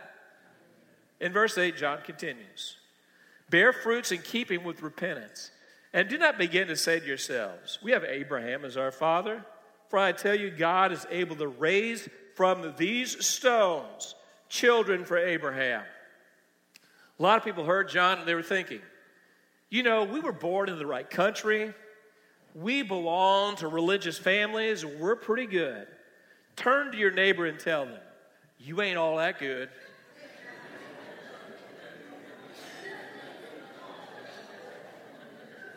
In 1.20 1.34
verse 1.34 1.58
8, 1.58 1.78
John 1.78 2.00
continues 2.04 2.78
Bear 3.50 3.74
fruits 3.74 4.12
in 4.12 4.22
keeping 4.22 4.64
with 4.64 4.82
repentance, 4.82 5.52
and 5.94 6.08
do 6.08 6.18
not 6.18 6.38
begin 6.38 6.68
to 6.68 6.76
say 6.76 7.00
to 7.00 7.06
yourselves, 7.06 7.80
We 7.82 7.92
have 7.92 8.04
Abraham 8.04 8.66
as 8.66 8.78
our 8.78 8.92
father. 8.92 9.46
For 9.90 9.98
I 9.98 10.12
tell 10.12 10.36
you, 10.36 10.52
God 10.52 10.92
is 10.92 11.08
able 11.10 11.36
to 11.38 11.48
raise 11.48 12.08
from 12.36 12.76
these 12.78 13.26
stones 13.26 14.14
children 14.50 15.04
for 15.04 15.18
Abraham. 15.18 15.84
A 17.20 17.24
lot 17.24 17.38
of 17.38 17.44
people 17.44 17.66
heard 17.66 17.90
John 17.90 18.20
and 18.20 18.28
they 18.28 18.34
were 18.34 18.42
thinking, 18.42 18.80
you 19.70 19.84
know, 19.84 20.06
we 20.06 20.22
were 20.22 20.32
born 20.32 20.70
in 20.70 20.80
the 20.80 20.86
right 20.86 21.10
country. 21.10 21.74
We 22.56 22.82
belong 22.82 23.58
to 23.58 23.68
religious 23.68 24.18
families. 24.18 24.86
We're 24.86 25.18
pretty 25.18 25.46
good. 25.46 25.88
Turn 26.56 26.94
to 26.94 26.98
your 26.98 27.12
neighbor 27.12 27.46
and 27.46 27.60
tell 27.60 27.84
them, 27.86 28.00
you 28.58 28.82
ain't 28.82 28.98
all 28.98 29.18
that 29.18 29.38
good. 29.38 29.68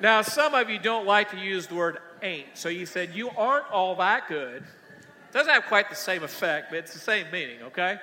now, 0.00 0.22
some 0.22 0.54
of 0.54 0.70
you 0.70 0.78
don't 0.78 1.06
like 1.06 1.32
to 1.32 1.36
use 1.36 1.66
the 1.66 1.74
word 1.74 1.98
ain't, 2.22 2.46
so 2.54 2.68
you 2.68 2.86
said, 2.86 3.10
You 3.14 3.30
aren't 3.30 3.68
all 3.70 3.96
that 3.96 4.28
good. 4.28 4.62
Doesn't 5.32 5.52
have 5.52 5.64
quite 5.64 5.90
the 5.90 5.96
same 5.96 6.22
effect, 6.22 6.70
but 6.70 6.78
it's 6.78 6.92
the 6.92 6.98
same 6.98 7.26
meaning, 7.32 7.62
okay? 7.62 7.98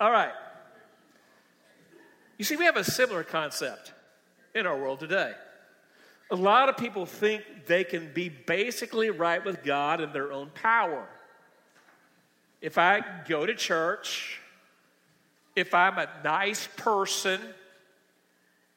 All 0.00 0.10
right. 0.10 0.32
You 2.38 2.44
see, 2.44 2.56
we 2.56 2.64
have 2.64 2.76
a 2.76 2.84
similar 2.84 3.24
concept 3.24 3.92
in 4.54 4.66
our 4.66 4.76
world 4.76 5.00
today. 5.00 5.32
A 6.30 6.36
lot 6.36 6.68
of 6.68 6.76
people 6.76 7.04
think 7.04 7.42
they 7.66 7.84
can 7.84 8.12
be 8.12 8.28
basically 8.28 9.10
right 9.10 9.44
with 9.44 9.62
God 9.62 10.00
in 10.00 10.12
their 10.12 10.32
own 10.32 10.50
power. 10.54 11.06
If 12.60 12.78
I 12.78 13.02
go 13.28 13.44
to 13.44 13.54
church, 13.54 14.40
if 15.54 15.74
I'm 15.74 15.98
a 15.98 16.08
nice 16.24 16.68
person, 16.76 17.40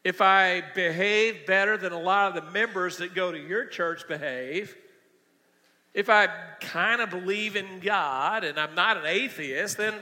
if 0.04 0.22
I 0.22 0.62
behave 0.74 1.46
better 1.46 1.78
than 1.78 1.94
a 1.94 2.00
lot 2.00 2.36
of 2.36 2.44
the 2.44 2.52
members 2.52 2.98
that 2.98 3.16
go 3.16 3.32
to 3.32 3.38
your 3.40 3.66
church 3.66 4.08
behave, 4.08 4.76
if 5.94 6.10
I 6.10 6.28
kind 6.60 7.02
of 7.02 7.10
believe 7.10 7.56
in 7.56 7.80
God 7.80 8.44
and 8.44 8.60
I'm 8.60 8.76
not 8.76 8.98
an 8.98 9.06
atheist, 9.06 9.78
then 9.78 9.94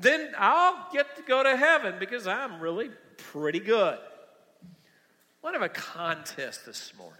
then 0.00 0.32
I'll 0.38 0.88
get 0.92 1.16
to 1.16 1.22
go 1.22 1.42
to 1.42 1.56
heaven 1.56 1.94
because 1.98 2.26
I'm 2.26 2.60
really 2.60 2.90
pretty 3.16 3.60
good. 3.60 3.98
To 5.42 5.52
have 5.52 5.62
a 5.62 5.68
contest 5.70 6.66
this 6.66 6.92
morning. 6.98 7.16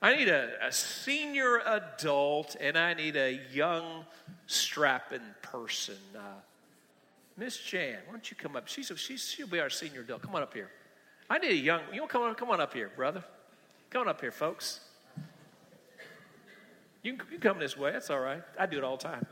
I 0.00 0.16
need 0.16 0.28
a, 0.28 0.52
a 0.62 0.72
senior 0.72 1.58
adult 1.58 2.56
and 2.58 2.78
I 2.78 2.94
need 2.94 3.16
a 3.16 3.38
young, 3.52 4.06
strapping 4.46 5.20
person. 5.42 5.96
Uh, 6.16 6.20
Miss 7.36 7.58
Jan, 7.58 7.98
why 8.06 8.12
don't 8.12 8.30
you 8.30 8.36
come 8.36 8.56
up? 8.56 8.66
She's, 8.66 8.90
she's, 8.96 9.26
she'll 9.28 9.46
be 9.46 9.60
our 9.60 9.68
senior 9.68 10.00
adult. 10.00 10.22
Come 10.22 10.34
on 10.34 10.42
up 10.42 10.54
here. 10.54 10.70
I 11.28 11.38
need 11.38 11.50
a 11.50 11.56
young, 11.56 11.82
you 11.92 12.06
come 12.06 12.22
on, 12.22 12.34
come 12.34 12.50
on 12.50 12.60
up 12.60 12.72
here, 12.72 12.90
brother. 12.96 13.22
Come 13.90 14.02
on 14.02 14.08
up 14.08 14.20
here, 14.20 14.32
folks. 14.32 14.80
You 17.02 17.14
can, 17.14 17.26
you 17.30 17.38
can 17.38 17.40
come 17.40 17.58
this 17.58 17.76
way. 17.76 17.92
That's 17.92 18.08
all 18.08 18.20
right. 18.20 18.42
I 18.58 18.64
do 18.64 18.78
it 18.78 18.84
all 18.84 18.96
the 18.96 19.04
time. 19.04 19.26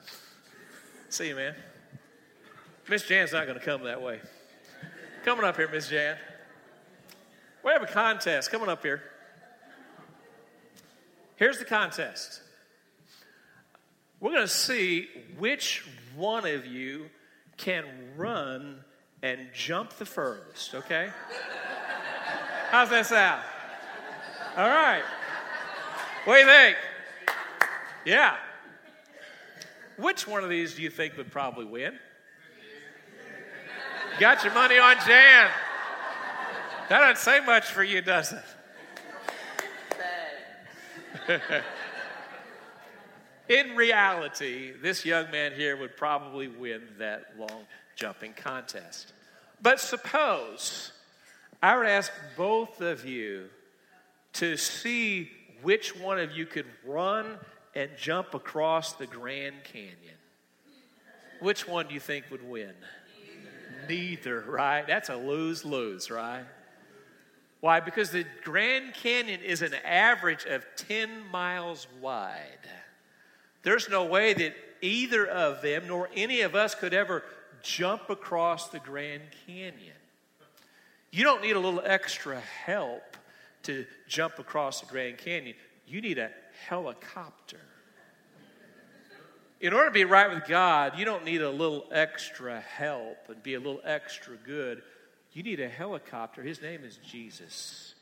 See 1.09 1.29
you, 1.29 1.37
man. 1.37 1.55
Miss 2.89 3.03
Jan's 3.03 3.33
not 3.33 3.47
going 3.47 3.59
to 3.59 3.65
come 3.65 3.83
that 3.85 4.01
way. 4.01 4.21
Coming 5.25 5.45
up 5.45 5.57
here, 5.57 5.69
Miss 5.69 5.89
Jan. 5.89 6.17
We 7.65 7.73
have 7.73 7.83
a 7.83 7.87
contest. 7.87 8.51
Coming 8.53 8.69
up 8.69 8.83
here. 8.83 9.03
Here's 11.35 11.59
the 11.59 11.65
contest. 11.65 12.43
We're 14.21 14.31
going 14.31 14.43
to 14.43 14.49
see 14.49 15.09
which 15.37 15.85
one 16.15 16.47
of 16.47 16.65
you 16.65 17.07
can 17.57 17.85
run 18.17 18.85
and 19.23 19.49
jump 19.53 19.95
the 19.95 20.07
furthest, 20.07 20.75
okay? 20.75 21.11
How's 22.71 22.91
that 22.91 23.07
sound? 23.07 23.43
All 24.57 24.69
right. 24.69 25.03
What 26.25 26.35
do 26.35 26.41
you 26.41 26.47
think? 26.47 26.77
Yeah. 28.05 28.37
Which 29.99 30.27
one 30.29 30.45
of 30.45 30.51
these 30.51 30.75
do 30.75 30.83
you 30.83 30.91
think 30.91 31.17
would 31.17 31.33
probably 31.33 31.65
win? 31.65 31.99
Got 34.19 34.45
your 34.45 34.55
money 34.55 34.79
on 34.79 34.97
Jan. 35.07 35.51
That 36.89 37.01
doesn't 37.01 37.19
say 37.19 37.45
much 37.45 37.67
for 37.67 37.83
you, 37.83 38.01
does 38.01 38.33
it? 38.33 38.45
In 43.49 43.77
reality, 43.77 44.73
this 44.81 45.05
young 45.05 45.31
man 45.31 45.53
here 45.53 45.77
would 45.77 45.99
probably 45.99 46.49
win 46.49 46.83
that 46.99 47.35
long 47.39 47.67
jumping 47.95 48.33
contest. 48.33 49.13
But 49.61 49.81
suppose 49.81 50.93
I 51.63 51.77
would 51.77 51.87
ask 51.87 52.11
both 52.37 52.81
of 52.81 53.05
you 53.05 53.49
to 54.35 54.57
see 54.57 55.31
which 55.63 55.95
one 55.95 56.19
of 56.19 56.33
you 56.33 56.47
could 56.47 56.67
run 56.85 57.39
and 57.75 57.91
jump 57.99 58.33
across 58.33 58.95
the 58.95 59.07
Grand 59.07 59.57
Canyon. 59.65 60.17
Which 61.41 61.69
one 61.69 61.89
do 61.89 61.95
you 61.95 62.01
think 62.01 62.25
would 62.31 62.49
win? 62.49 62.73
Neither, 63.89 64.41
right? 64.49 64.87
That's 64.87 65.09
a 65.09 65.17
lose 65.17 65.65
lose, 65.65 66.11
right? 66.11 66.45
Why? 67.61 67.81
Because 67.81 68.11
the 68.11 68.25
Grand 68.45 68.95
Canyon 68.95 69.41
is 69.41 69.63
an 69.63 69.75
average 69.85 70.45
of 70.45 70.65
10 70.77 71.11
miles 71.31 71.87
wide. 72.01 72.69
There's 73.63 73.89
no 73.89 74.05
way 74.05 74.35
that 74.35 74.55
either 74.83 75.27
of 75.27 75.63
them 75.63 75.89
nor 75.89 76.09
any 76.15 76.43
of 76.43 76.55
us 76.55 76.75
could 76.75 76.95
ever 76.95 77.25
jump 77.63 78.11
across 78.11 78.69
the 78.69 78.79
Grand 78.79 79.23
Canyon. 79.47 79.97
You 81.11 81.25
don't 81.25 81.43
need 81.43 81.57
a 81.57 81.59
little 81.59 81.83
extra 81.85 82.41
help 82.41 83.17
to 83.65 83.87
jump 84.07 84.39
across 84.39 84.81
the 84.81 84.87
Grand 84.87 85.19
Canyon. 85.19 85.57
You 85.87 86.01
need 86.01 86.19
a 86.19 86.31
helicopter. 86.69 87.61
In 89.61 89.73
order 89.73 89.89
to 89.89 89.93
be 89.93 90.05
right 90.05 90.29
with 90.29 90.47
God, 90.47 90.99
you 90.99 91.05
don't 91.05 91.25
need 91.25 91.41
a 91.41 91.51
little 91.51 91.87
extra 91.91 92.61
help 92.61 93.17
and 93.29 93.43
be 93.43 93.55
a 93.55 93.59
little 93.59 93.81
extra 93.85 94.37
good. 94.37 94.83
You 95.33 95.43
need 95.43 95.61
a 95.61 95.69
helicopter. 95.69 96.43
His 96.43 96.61
name 96.61 96.85
is 96.85 96.99
Jesus. 96.99 97.95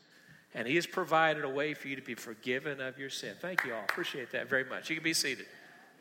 And 0.53 0.67
He 0.67 0.75
has 0.75 0.85
provided 0.85 1.43
a 1.43 1.49
way 1.49 1.73
for 1.73 1.87
you 1.87 1.95
to 1.95 2.01
be 2.01 2.15
forgiven 2.15 2.81
of 2.81 2.97
your 2.97 3.09
sin. 3.09 3.35
Thank 3.41 3.63
you 3.65 3.73
all. 3.73 3.83
Appreciate 3.83 4.31
that 4.31 4.49
very 4.49 4.65
much. 4.65 4.89
You 4.89 4.95
can 4.95 5.03
be 5.03 5.13
seated. 5.13 5.45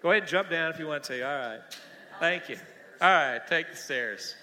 Go 0.02 0.10
ahead 0.10 0.24
and 0.24 0.30
jump 0.30 0.50
down 0.50 0.70
if 0.72 0.78
you 0.78 0.86
want 0.86 1.04
to. 1.04 1.22
All 1.22 1.48
right. 1.48 1.60
Thank 2.20 2.48
you. 2.48 2.56
All 3.00 3.10
right, 3.10 3.40
take 3.46 3.70
the 3.70 3.76
stairs. 3.76 4.34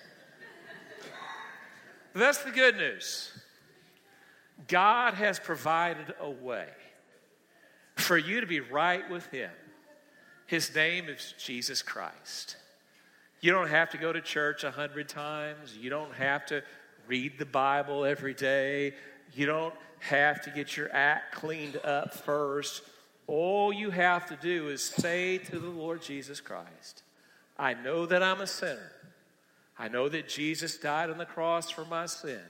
That's 2.14 2.44
the 2.44 2.52
good 2.52 2.76
news. 2.76 3.32
God 4.68 5.14
has 5.14 5.40
provided 5.40 6.14
a 6.20 6.30
way 6.30 6.68
for 7.96 8.18
you 8.18 8.42
to 8.42 8.48
be 8.48 8.60
right 8.60 9.10
with 9.10 9.26
Him. 9.28 9.52
His 10.52 10.76
name 10.76 11.08
is 11.08 11.34
Jesus 11.38 11.82
Christ. 11.82 12.58
You 13.40 13.54
don't 13.54 13.70
have 13.70 13.90
to 13.92 13.98
go 13.98 14.12
to 14.12 14.20
church 14.20 14.66
a 14.66 14.72
hundred 14.72 15.08
times. 15.08 15.78
You 15.78 15.90
don't 15.90 16.14
have 16.16 16.46
to 16.48 16.62
read 17.08 17.40
the 17.40 17.46
Bible 17.46 18.04
every 18.04 18.34
day. 18.34 18.94
You 19.34 19.46
don't 19.46 19.74
have 20.00 20.42
to 20.42 20.50
get 20.50 20.76
your 20.76 20.94
act 20.94 21.36
cleaned 21.36 21.78
up 21.86 22.14
first. 22.14 22.84
All 23.28 23.72
you 23.72 23.92
have 23.92 24.26
to 24.26 24.36
do 24.36 24.68
is 24.68 24.84
say 24.84 25.38
to 25.38 25.58
the 25.58 25.70
Lord 25.70 26.02
Jesus 26.02 26.42
Christ, 26.42 27.04
I 27.58 27.74
know 27.74 28.06
that 28.06 28.22
I'm 28.22 28.42
a 28.42 28.48
sinner. 28.48 28.92
I 29.80 29.88
know 29.88 30.10
that 30.10 30.28
Jesus 30.28 30.76
died 30.78 31.10
on 31.10 31.18
the 31.18 31.26
cross 31.26 31.70
for 31.70 31.86
my 31.86 32.08
sin. 32.08 32.42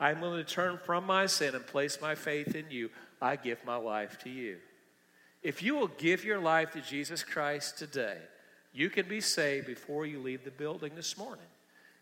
I'm 0.00 0.22
willing 0.22 0.42
to 0.42 0.50
turn 0.50 0.78
from 0.78 1.04
my 1.04 1.26
sin 1.26 1.54
and 1.54 1.66
place 1.66 1.98
my 2.00 2.14
faith 2.14 2.54
in 2.54 2.70
you. 2.70 2.88
I 3.20 3.36
give 3.36 3.62
my 3.66 3.76
life 3.76 4.18
to 4.20 4.30
you. 4.30 4.56
If 5.42 5.62
you 5.62 5.76
will 5.76 5.88
give 5.88 6.24
your 6.24 6.40
life 6.40 6.72
to 6.72 6.80
Jesus 6.80 7.22
Christ 7.22 7.78
today, 7.78 8.18
you 8.72 8.90
can 8.90 9.08
be 9.08 9.20
saved 9.20 9.66
before 9.66 10.06
you 10.06 10.18
leave 10.18 10.44
the 10.44 10.50
building 10.50 10.92
this 10.94 11.16
morning. 11.16 11.44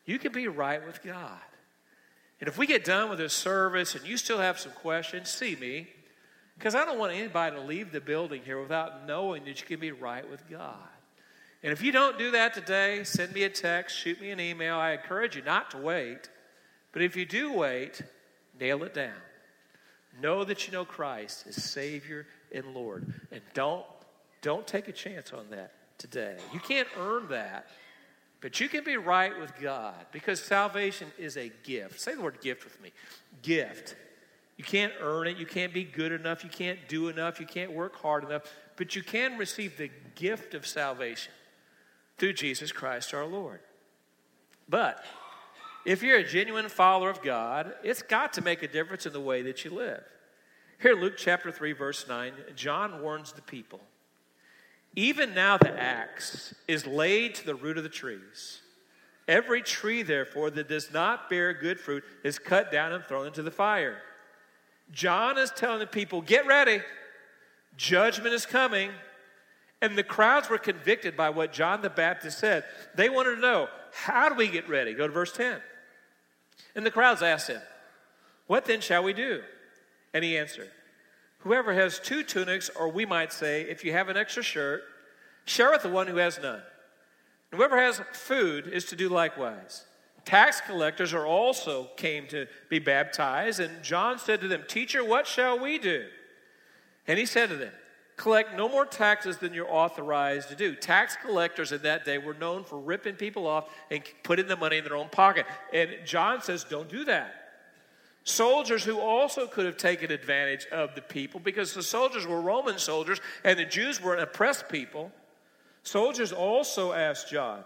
You 0.04 0.18
can 0.18 0.32
be 0.32 0.48
right 0.48 0.84
with 0.84 1.02
God. 1.02 1.38
And 2.40 2.48
if 2.48 2.58
we 2.58 2.66
get 2.66 2.84
done 2.84 3.08
with 3.08 3.18
this 3.18 3.32
service 3.32 3.94
and 3.94 4.06
you 4.06 4.16
still 4.16 4.38
have 4.38 4.58
some 4.58 4.72
questions, 4.72 5.30
see 5.30 5.56
me. 5.56 5.88
Because 6.56 6.74
I 6.74 6.84
don't 6.84 6.98
want 6.98 7.12
anybody 7.12 7.56
to 7.56 7.62
leave 7.62 7.92
the 7.92 8.00
building 8.00 8.42
here 8.44 8.60
without 8.60 9.06
knowing 9.06 9.44
that 9.44 9.60
you 9.60 9.66
can 9.66 9.80
be 9.80 9.92
right 9.92 10.28
with 10.28 10.48
God. 10.48 10.74
And 11.62 11.72
if 11.72 11.82
you 11.82 11.92
don't 11.92 12.18
do 12.18 12.30
that 12.30 12.54
today, 12.54 13.04
send 13.04 13.32
me 13.32 13.42
a 13.42 13.50
text, 13.50 13.98
shoot 13.98 14.20
me 14.20 14.30
an 14.30 14.40
email. 14.40 14.76
I 14.76 14.92
encourage 14.92 15.36
you 15.36 15.42
not 15.42 15.70
to 15.72 15.78
wait. 15.78 16.28
But 16.92 17.02
if 17.02 17.16
you 17.16 17.26
do 17.26 17.52
wait, 17.52 18.00
nail 18.58 18.82
it 18.84 18.94
down. 18.94 19.12
Know 20.20 20.44
that 20.44 20.66
you 20.66 20.72
know 20.72 20.84
Christ 20.84 21.46
is 21.46 21.62
Savior 21.62 22.26
and 22.52 22.74
Lord. 22.74 23.12
And 23.30 23.42
don't, 23.54 23.84
don't 24.42 24.66
take 24.66 24.88
a 24.88 24.92
chance 24.92 25.32
on 25.32 25.50
that 25.50 25.72
today. 25.98 26.36
You 26.52 26.60
can't 26.60 26.88
earn 26.98 27.28
that, 27.28 27.66
but 28.40 28.60
you 28.60 28.68
can 28.68 28.84
be 28.84 28.96
right 28.96 29.38
with 29.38 29.52
God 29.60 30.06
because 30.12 30.42
salvation 30.42 31.08
is 31.18 31.36
a 31.36 31.50
gift. 31.64 32.00
Say 32.00 32.14
the 32.14 32.22
word 32.22 32.40
gift 32.40 32.64
with 32.64 32.80
me 32.80 32.92
gift. 33.42 33.96
You 34.56 34.64
can't 34.64 34.92
earn 35.00 35.26
it. 35.26 35.36
You 35.36 35.46
can't 35.46 35.72
be 35.72 35.84
good 35.84 36.12
enough. 36.12 36.42
You 36.42 36.50
can't 36.50 36.78
do 36.88 37.08
enough. 37.08 37.40
You 37.40 37.46
can't 37.46 37.72
work 37.72 37.96
hard 37.96 38.24
enough. 38.24 38.42
But 38.76 38.96
you 38.96 39.02
can 39.02 39.36
receive 39.36 39.76
the 39.76 39.90
gift 40.14 40.54
of 40.54 40.66
salvation 40.66 41.32
through 42.16 42.32
Jesus 42.32 42.72
Christ 42.72 43.12
our 43.12 43.26
Lord. 43.26 43.60
But 44.68 45.04
if 45.86 46.02
you're 46.02 46.18
a 46.18 46.24
genuine 46.24 46.68
follower 46.68 47.08
of 47.08 47.22
God, 47.22 47.72
it's 47.84 48.02
got 48.02 48.32
to 48.34 48.42
make 48.42 48.64
a 48.64 48.68
difference 48.68 49.06
in 49.06 49.12
the 49.12 49.20
way 49.20 49.42
that 49.42 49.64
you 49.64 49.70
live. 49.70 50.02
Here, 50.82 50.94
Luke 50.94 51.14
chapter 51.16 51.52
3, 51.52 51.72
verse 51.72 52.06
9, 52.08 52.32
John 52.56 53.00
warns 53.00 53.32
the 53.32 53.40
people 53.40 53.80
Even 54.96 55.32
now 55.32 55.56
the 55.56 55.80
axe 55.80 56.54
is 56.66 56.86
laid 56.86 57.36
to 57.36 57.46
the 57.46 57.54
root 57.54 57.78
of 57.78 57.84
the 57.84 57.88
trees. 57.88 58.62
Every 59.28 59.62
tree, 59.62 60.02
therefore, 60.02 60.50
that 60.50 60.68
does 60.68 60.92
not 60.92 61.30
bear 61.30 61.54
good 61.54 61.78
fruit 61.78 62.02
is 62.24 62.38
cut 62.38 62.72
down 62.72 62.92
and 62.92 63.04
thrown 63.04 63.28
into 63.28 63.42
the 63.42 63.50
fire. 63.52 63.98
John 64.90 65.38
is 65.38 65.52
telling 65.52 65.78
the 65.78 65.86
people, 65.86 66.20
get 66.20 66.46
ready. 66.46 66.80
Judgment 67.76 68.34
is 68.34 68.44
coming. 68.44 68.90
And 69.82 69.96
the 69.96 70.04
crowds 70.04 70.48
were 70.48 70.58
convicted 70.58 71.16
by 71.16 71.30
what 71.30 71.52
John 71.52 71.82
the 71.82 71.90
Baptist 71.90 72.38
said. 72.38 72.64
They 72.96 73.08
wanted 73.08 73.36
to 73.36 73.40
know, 73.40 73.68
how 73.92 74.28
do 74.28 74.34
we 74.34 74.48
get 74.48 74.68
ready? 74.68 74.94
Go 74.94 75.06
to 75.06 75.12
verse 75.12 75.32
10. 75.32 75.60
And 76.74 76.84
the 76.84 76.90
crowds 76.90 77.22
asked 77.22 77.48
him, 77.48 77.60
What 78.46 78.64
then 78.64 78.80
shall 78.80 79.02
we 79.02 79.12
do? 79.12 79.42
And 80.14 80.24
he 80.24 80.38
answered, 80.38 80.70
Whoever 81.38 81.74
has 81.74 82.00
two 82.00 82.22
tunics, 82.22 82.70
or 82.70 82.88
we 82.88 83.06
might 83.06 83.32
say, 83.32 83.62
if 83.62 83.84
you 83.84 83.92
have 83.92 84.08
an 84.08 84.16
extra 84.16 84.42
shirt, 84.42 84.82
share 85.44 85.70
with 85.70 85.82
the 85.82 85.88
one 85.88 86.06
who 86.06 86.16
has 86.16 86.40
none. 86.40 86.62
Whoever 87.52 87.78
has 87.78 88.00
food 88.12 88.66
is 88.66 88.86
to 88.86 88.96
do 88.96 89.08
likewise 89.08 89.84
tax 90.26 90.60
collectors 90.60 91.14
are 91.14 91.24
also 91.24 91.88
came 91.96 92.26
to 92.26 92.46
be 92.68 92.78
baptized. 92.78 93.60
And 93.60 93.82
John 93.82 94.18
said 94.18 94.42
to 94.42 94.48
them, 94.48 94.64
Teacher, 94.68 95.02
what 95.02 95.26
shall 95.26 95.58
we 95.58 95.78
do? 95.78 96.06
And 97.06 97.18
he 97.18 97.24
said 97.24 97.48
to 97.48 97.56
them, 97.56 97.72
Collect 98.16 98.56
no 98.56 98.66
more 98.66 98.86
taxes 98.86 99.36
than 99.36 99.52
you're 99.52 99.70
authorized 99.70 100.48
to 100.48 100.54
do. 100.54 100.74
Tax 100.74 101.16
collectors 101.16 101.72
in 101.72 101.82
that 101.82 102.06
day 102.06 102.16
were 102.16 102.32
known 102.34 102.64
for 102.64 102.78
ripping 102.78 103.14
people 103.14 103.46
off 103.46 103.68
and 103.90 104.02
putting 104.22 104.48
the 104.48 104.56
money 104.56 104.78
in 104.78 104.84
their 104.84 104.96
own 104.96 105.10
pocket. 105.10 105.44
And 105.72 105.90
John 106.06 106.40
says, 106.40 106.64
Don't 106.64 106.88
do 106.88 107.04
that. 107.04 107.34
Soldiers 108.24 108.82
who 108.82 108.98
also 108.98 109.46
could 109.46 109.66
have 109.66 109.76
taken 109.76 110.10
advantage 110.10 110.66
of 110.72 110.94
the 110.94 111.02
people 111.02 111.38
because 111.38 111.74
the 111.74 111.82
soldiers 111.82 112.26
were 112.26 112.40
Roman 112.40 112.78
soldiers 112.78 113.20
and 113.44 113.58
the 113.58 113.64
Jews 113.64 114.02
were 114.02 114.14
an 114.14 114.20
oppressed 114.20 114.68
people. 114.68 115.12
Soldiers 115.84 116.32
also 116.32 116.92
asked 116.92 117.30
John, 117.30 117.62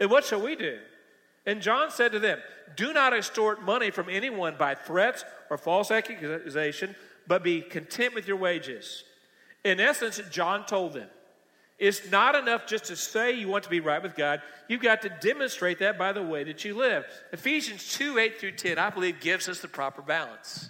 And 0.00 0.10
what 0.10 0.24
shall 0.24 0.40
we 0.40 0.56
do? 0.56 0.78
And 1.46 1.60
John 1.60 1.90
said 1.90 2.10
to 2.12 2.18
them, 2.18 2.38
Do 2.74 2.92
not 2.92 3.12
extort 3.12 3.62
money 3.62 3.90
from 3.90 4.08
anyone 4.08 4.56
by 4.58 4.74
threats 4.74 5.24
or 5.50 5.58
false 5.58 5.90
accusation, 5.90 6.96
but 7.28 7.44
be 7.44 7.60
content 7.60 8.14
with 8.14 8.26
your 8.26 8.36
wages. 8.36 9.04
In 9.64 9.80
essence, 9.80 10.20
John 10.30 10.66
told 10.66 10.94
them, 10.94 11.08
it's 11.80 12.10
not 12.10 12.34
enough 12.34 12.66
just 12.66 12.84
to 12.86 12.96
say 12.96 13.32
you 13.32 13.48
want 13.48 13.64
to 13.64 13.70
be 13.70 13.80
right 13.80 14.02
with 14.02 14.14
God. 14.14 14.42
You've 14.68 14.82
got 14.82 15.00
to 15.02 15.08
demonstrate 15.08 15.78
that 15.78 15.96
by 15.96 16.12
the 16.12 16.22
way 16.22 16.44
that 16.44 16.62
you 16.62 16.76
live. 16.76 17.06
Ephesians 17.32 17.94
2 17.94 18.18
8 18.18 18.38
through 18.38 18.52
10, 18.52 18.78
I 18.78 18.90
believe, 18.90 19.18
gives 19.20 19.48
us 19.48 19.60
the 19.60 19.68
proper 19.68 20.02
balance. 20.02 20.68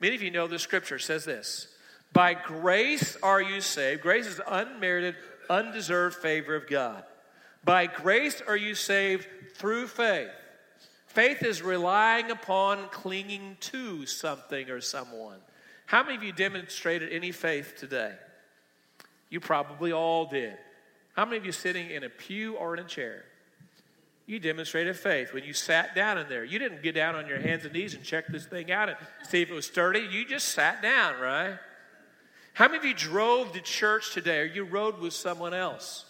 Many 0.00 0.16
of 0.16 0.22
you 0.22 0.32
know 0.32 0.48
the 0.48 0.58
scripture 0.58 0.98
says 0.98 1.24
this 1.24 1.68
By 2.12 2.34
grace 2.34 3.16
are 3.22 3.40
you 3.40 3.60
saved. 3.60 4.02
Grace 4.02 4.26
is 4.26 4.40
unmerited, 4.44 5.14
undeserved 5.48 6.16
favor 6.16 6.56
of 6.56 6.66
God. 6.66 7.04
By 7.62 7.86
grace 7.86 8.42
are 8.46 8.56
you 8.56 8.74
saved 8.74 9.28
through 9.54 9.86
faith. 9.86 10.30
Faith 11.06 11.44
is 11.44 11.62
relying 11.62 12.30
upon 12.32 12.88
clinging 12.88 13.56
to 13.60 14.06
something 14.06 14.68
or 14.68 14.80
someone. 14.80 15.38
How 15.90 16.04
many 16.04 16.14
of 16.14 16.22
you 16.22 16.30
demonstrated 16.30 17.12
any 17.12 17.32
faith 17.32 17.74
today? 17.76 18.12
You 19.28 19.40
probably 19.40 19.90
all 19.90 20.24
did. 20.24 20.56
How 21.16 21.24
many 21.24 21.38
of 21.38 21.44
you 21.44 21.50
sitting 21.50 21.90
in 21.90 22.04
a 22.04 22.08
pew 22.08 22.54
or 22.54 22.74
in 22.74 22.84
a 22.84 22.86
chair? 22.86 23.24
You 24.24 24.38
demonstrated 24.38 24.96
faith 24.96 25.34
when 25.34 25.42
you 25.42 25.52
sat 25.52 25.96
down 25.96 26.16
in 26.16 26.28
there. 26.28 26.44
You 26.44 26.60
didn't 26.60 26.84
get 26.84 26.94
down 26.94 27.16
on 27.16 27.26
your 27.26 27.40
hands 27.40 27.64
and 27.64 27.74
knees 27.74 27.94
and 27.94 28.04
check 28.04 28.28
this 28.28 28.46
thing 28.46 28.70
out 28.70 28.88
and 28.88 28.98
see 29.24 29.42
if 29.42 29.50
it 29.50 29.52
was 29.52 29.66
sturdy. 29.66 30.06
You 30.08 30.24
just 30.24 30.50
sat 30.50 30.80
down, 30.80 31.20
right? 31.20 31.58
How 32.52 32.68
many 32.68 32.78
of 32.78 32.84
you 32.84 32.94
drove 32.94 33.50
to 33.54 33.60
church 33.60 34.14
today 34.14 34.42
or 34.42 34.44
you 34.44 34.62
rode 34.62 35.00
with 35.00 35.12
someone 35.12 35.54
else? 35.54 36.04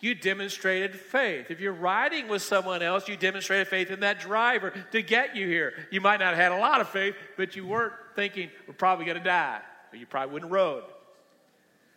You 0.00 0.14
demonstrated 0.14 0.98
faith. 0.98 1.50
If 1.50 1.60
you're 1.60 1.74
riding 1.74 2.28
with 2.28 2.40
someone 2.40 2.82
else, 2.82 3.06
you 3.06 3.16
demonstrated 3.16 3.68
faith 3.68 3.90
in 3.90 4.00
that 4.00 4.18
driver 4.18 4.72
to 4.92 5.02
get 5.02 5.36
you 5.36 5.46
here. 5.46 5.74
You 5.90 6.00
might 6.00 6.20
not 6.20 6.34
have 6.34 6.38
had 6.38 6.52
a 6.52 6.58
lot 6.58 6.80
of 6.80 6.88
faith, 6.88 7.14
but 7.36 7.54
you 7.54 7.66
weren't 7.66 7.92
thinking, 8.16 8.50
we're 8.66 8.74
probably 8.74 9.04
going 9.04 9.18
to 9.18 9.24
die, 9.24 9.60
or 9.92 9.98
you 9.98 10.06
probably 10.06 10.32
wouldn't 10.32 10.50
rode. 10.50 10.84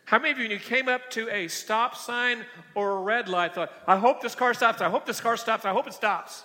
How 0.03 0.19
many 0.19 0.31
of 0.31 0.37
you, 0.37 0.43
when 0.43 0.51
you 0.51 0.59
came 0.59 0.89
up 0.89 1.09
to 1.11 1.29
a 1.29 1.47
stop 1.47 1.95
sign 1.95 2.43
or 2.75 2.97
a 2.97 3.01
red 3.01 3.29
light, 3.29 3.55
thought, 3.55 3.71
I 3.87 3.95
hope 3.95 4.21
this 4.21 4.35
car 4.35 4.53
stops, 4.53 4.81
I 4.81 4.89
hope 4.89 5.05
this 5.05 5.21
car 5.21 5.37
stops, 5.37 5.63
I 5.63 5.71
hope 5.71 5.87
it 5.87 5.93
stops? 5.93 6.43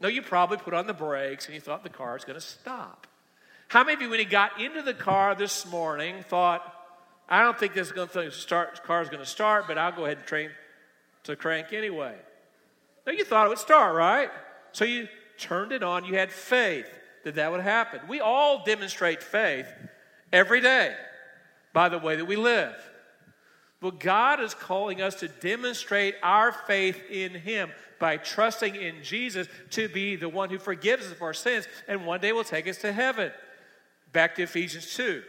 No, 0.00 0.08
you 0.08 0.22
probably 0.22 0.56
put 0.56 0.72
on 0.72 0.86
the 0.86 0.94
brakes 0.94 1.46
and 1.46 1.54
you 1.54 1.60
thought 1.60 1.82
the 1.82 1.90
car 1.90 2.16
is 2.16 2.24
going 2.24 2.38
to 2.38 2.44
stop. 2.44 3.06
How 3.68 3.84
many 3.84 3.94
of 3.94 4.00
you, 4.00 4.08
when 4.08 4.20
you 4.20 4.24
got 4.24 4.58
into 4.58 4.80
the 4.80 4.94
car 4.94 5.34
this 5.34 5.66
morning, 5.66 6.24
thought, 6.28 6.62
I 7.28 7.42
don't 7.42 7.58
think 7.58 7.74
this 7.74 7.92
going 7.92 8.08
to 8.08 8.30
start, 8.30 8.82
car 8.84 9.02
is 9.02 9.10
going 9.10 9.22
to 9.22 9.26
start, 9.26 9.66
but 9.68 9.76
I'll 9.76 9.92
go 9.92 10.06
ahead 10.06 10.16
and 10.16 10.26
train 10.26 10.50
to 11.24 11.36
crank 11.36 11.72
anyway? 11.72 12.14
Now, 13.06 13.12
you 13.12 13.24
thought 13.24 13.46
it 13.46 13.50
would 13.50 13.58
start, 13.58 13.94
right? 13.94 14.30
So 14.72 14.84
you 14.84 15.08
turned 15.38 15.72
it 15.72 15.82
on, 15.82 16.04
you 16.04 16.14
had 16.14 16.30
faith 16.30 16.86
that 17.24 17.34
that 17.36 17.50
would 17.50 17.60
happen. 17.60 18.00
We 18.08 18.20
all 18.20 18.64
demonstrate 18.64 19.22
faith 19.22 19.66
every 20.32 20.60
day 20.60 20.94
by 21.72 21.88
the 21.88 21.98
way 21.98 22.16
that 22.16 22.24
we 22.24 22.36
live. 22.36 22.74
But 23.80 23.98
God 23.98 24.40
is 24.40 24.54
calling 24.54 25.02
us 25.02 25.16
to 25.16 25.28
demonstrate 25.28 26.14
our 26.22 26.52
faith 26.52 27.02
in 27.10 27.32
Him 27.32 27.70
by 27.98 28.16
trusting 28.16 28.76
in 28.76 29.02
Jesus 29.02 29.48
to 29.70 29.88
be 29.88 30.16
the 30.16 30.28
one 30.28 30.50
who 30.50 30.58
forgives 30.58 31.06
us 31.06 31.12
of 31.12 31.22
our 31.22 31.34
sins 31.34 31.66
and 31.88 32.06
one 32.06 32.20
day 32.20 32.32
will 32.32 32.44
take 32.44 32.68
us 32.68 32.78
to 32.78 32.92
heaven. 32.92 33.32
Back 34.12 34.36
to 34.36 34.42
Ephesians 34.42 34.94
2. 34.94 35.22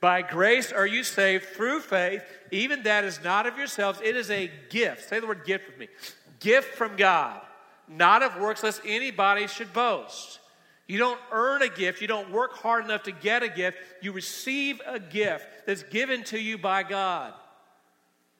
By 0.00 0.22
grace 0.22 0.72
are 0.72 0.86
you 0.86 1.04
saved 1.04 1.44
through 1.44 1.80
faith, 1.80 2.22
even 2.50 2.82
that 2.84 3.04
is 3.04 3.20
not 3.22 3.46
of 3.46 3.58
yourselves, 3.58 4.00
it 4.02 4.16
is 4.16 4.30
a 4.30 4.50
gift. 4.70 5.08
Say 5.08 5.20
the 5.20 5.26
word 5.26 5.44
gift 5.44 5.66
with 5.68 5.78
me. 5.78 5.88
Gift 6.40 6.74
from 6.74 6.96
God, 6.96 7.40
not 7.86 8.22
of 8.22 8.40
works, 8.40 8.62
lest 8.62 8.80
anybody 8.86 9.46
should 9.46 9.72
boast. 9.72 10.40
You 10.86 10.98
don't 10.98 11.20
earn 11.30 11.62
a 11.62 11.68
gift. 11.68 12.00
You 12.00 12.08
don't 12.08 12.32
work 12.32 12.54
hard 12.54 12.84
enough 12.84 13.04
to 13.04 13.12
get 13.12 13.44
a 13.44 13.48
gift. 13.48 13.78
You 14.02 14.10
receive 14.10 14.80
a 14.84 14.98
gift 14.98 15.46
that's 15.64 15.84
given 15.84 16.24
to 16.24 16.38
you 16.38 16.58
by 16.58 16.82
God. 16.82 17.32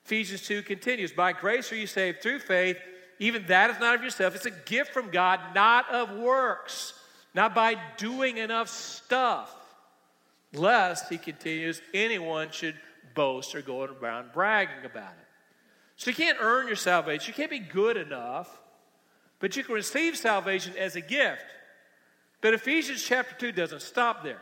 Ephesians 0.03 0.45
2 0.47 0.63
continues 0.63 1.13
By 1.13 1.31
grace 1.31 1.71
are 1.71 1.77
you 1.77 1.87
saved 1.87 2.21
through 2.21 2.39
faith. 2.39 2.77
Even 3.19 3.45
that 3.47 3.69
is 3.69 3.79
not 3.79 3.95
of 3.95 4.03
yourself. 4.03 4.35
It's 4.35 4.47
a 4.47 4.51
gift 4.51 4.91
from 4.91 5.11
God, 5.11 5.39
not 5.55 5.89
of 5.91 6.11
works, 6.17 6.93
not 7.33 7.55
by 7.55 7.77
doing 7.95 8.37
enough 8.37 8.67
stuff, 8.67 9.55
lest, 10.53 11.09
he 11.09 11.17
continues, 11.17 11.81
anyone 11.93 12.51
should 12.51 12.75
boast 13.13 13.55
or 13.55 13.61
go 13.61 13.83
around 13.83 14.31
bragging 14.33 14.85
about 14.85 15.11
it. 15.11 15.27
So 15.97 16.09
you 16.09 16.15
can't 16.15 16.37
earn 16.41 16.67
your 16.67 16.75
salvation. 16.75 17.27
You 17.27 17.33
can't 17.33 17.51
be 17.51 17.59
good 17.59 17.97
enough, 17.97 18.59
but 19.39 19.55
you 19.55 19.63
can 19.63 19.75
receive 19.75 20.17
salvation 20.17 20.73
as 20.77 20.95
a 20.95 21.01
gift. 21.01 21.45
But 22.41 22.53
Ephesians 22.53 23.03
chapter 23.03 23.35
2 23.35 23.51
doesn't 23.51 23.81
stop 23.81 24.23
there. 24.23 24.41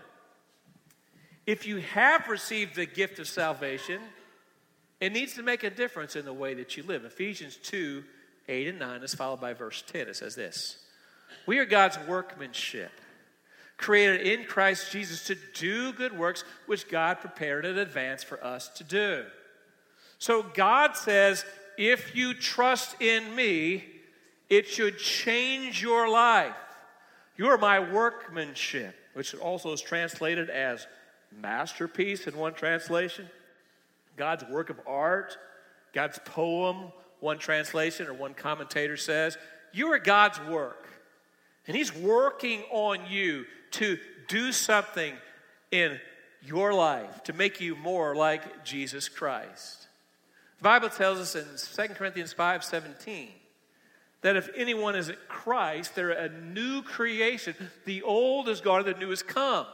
If 1.45 1.65
you 1.65 1.77
have 1.77 2.27
received 2.29 2.75
the 2.75 2.85
gift 2.85 3.19
of 3.19 3.27
salvation, 3.27 3.99
it 4.99 5.11
needs 5.11 5.33
to 5.35 5.43
make 5.43 5.63
a 5.63 5.69
difference 5.69 6.15
in 6.15 6.25
the 6.25 6.33
way 6.33 6.53
that 6.53 6.77
you 6.77 6.83
live. 6.83 7.05
Ephesians 7.05 7.57
2 7.57 8.03
8 8.47 8.67
and 8.67 8.79
9 8.79 9.03
is 9.03 9.13
followed 9.13 9.39
by 9.39 9.53
verse 9.53 9.83
10. 9.85 10.07
It 10.07 10.15
says 10.15 10.35
this 10.35 10.77
We 11.45 11.59
are 11.59 11.65
God's 11.65 11.99
workmanship, 12.07 12.91
created 13.79 14.27
in 14.27 14.45
Christ 14.45 14.91
Jesus 14.91 15.25
to 15.25 15.35
do 15.55 15.91
good 15.93 16.17
works 16.17 16.43
which 16.67 16.89
God 16.89 17.19
prepared 17.21 17.65
in 17.65 17.77
advance 17.77 18.23
for 18.23 18.43
us 18.43 18.67
to 18.75 18.83
do. 18.83 19.25
So 20.19 20.43
God 20.43 20.95
says, 20.95 21.45
if 21.77 22.15
you 22.15 22.33
trust 22.33 23.01
in 23.01 23.33
me, 23.35 23.85
it 24.49 24.67
should 24.67 24.99
change 24.99 25.81
your 25.81 26.09
life. 26.09 26.55
You 27.37 27.47
are 27.47 27.57
my 27.57 27.79
workmanship, 27.79 28.95
which 29.13 29.33
also 29.33 29.71
is 29.71 29.81
translated 29.81 30.49
as 30.49 30.85
masterpiece 31.41 32.27
in 32.27 32.35
one 32.35 32.53
translation. 32.53 33.29
God's 34.17 34.43
work 34.45 34.69
of 34.69 34.79
art, 34.85 35.37
God's 35.93 36.19
poem, 36.25 36.91
one 37.21 37.39
translation 37.39 38.07
or 38.07 38.13
one 38.13 38.33
commentator 38.33 38.97
says. 38.97 39.37
You 39.71 39.87
are 39.93 39.99
God's 39.99 40.39
work. 40.41 40.89
And 41.69 41.77
He's 41.77 41.95
working 41.95 42.63
on 42.71 43.05
you 43.07 43.45
to 43.73 43.99
do 44.27 44.51
something 44.51 45.13
in 45.71 45.99
your 46.41 46.73
life 46.73 47.23
to 47.25 47.33
make 47.33 47.61
you 47.61 47.75
more 47.75 48.15
like 48.15 48.65
Jesus 48.65 49.07
Christ. 49.07 49.87
The 50.57 50.63
Bible 50.63 50.89
tells 50.89 51.19
us 51.19 51.35
in 51.35 51.87
2 51.87 51.93
Corinthians 51.93 52.33
5 52.33 52.63
17 52.63 53.29
that 54.21 54.35
if 54.35 54.49
anyone 54.55 54.95
is 54.95 55.09
at 55.09 55.29
Christ, 55.29 55.93
they're 55.93 56.09
a 56.09 56.29
new 56.29 56.81
creation. 56.81 57.53
The 57.85 58.01
old 58.01 58.49
is 58.49 58.61
gone, 58.61 58.83
the 58.83 58.95
new 58.95 59.11
has 59.11 59.21
come. 59.21 59.67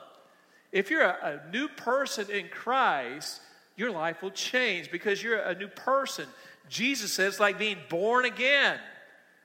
If 0.74 0.90
you're 0.90 1.02
a, 1.02 1.42
a, 1.48 1.50
new 1.50 1.70
person 1.70 2.30
in 2.30 2.50
Christ, 2.50 3.40
your 3.78 3.92
life 3.92 4.22
will 4.22 4.32
change 4.32 4.92
because 4.92 5.24
you're 5.24 5.40
a 5.40 5.56
new 5.56 5.70
person. 5.70 6.28
Jesus 6.68 7.14
says, 7.14 7.40
like 7.40 7.58
being 7.58 7.78
born 7.88 8.26
again. 8.26 8.80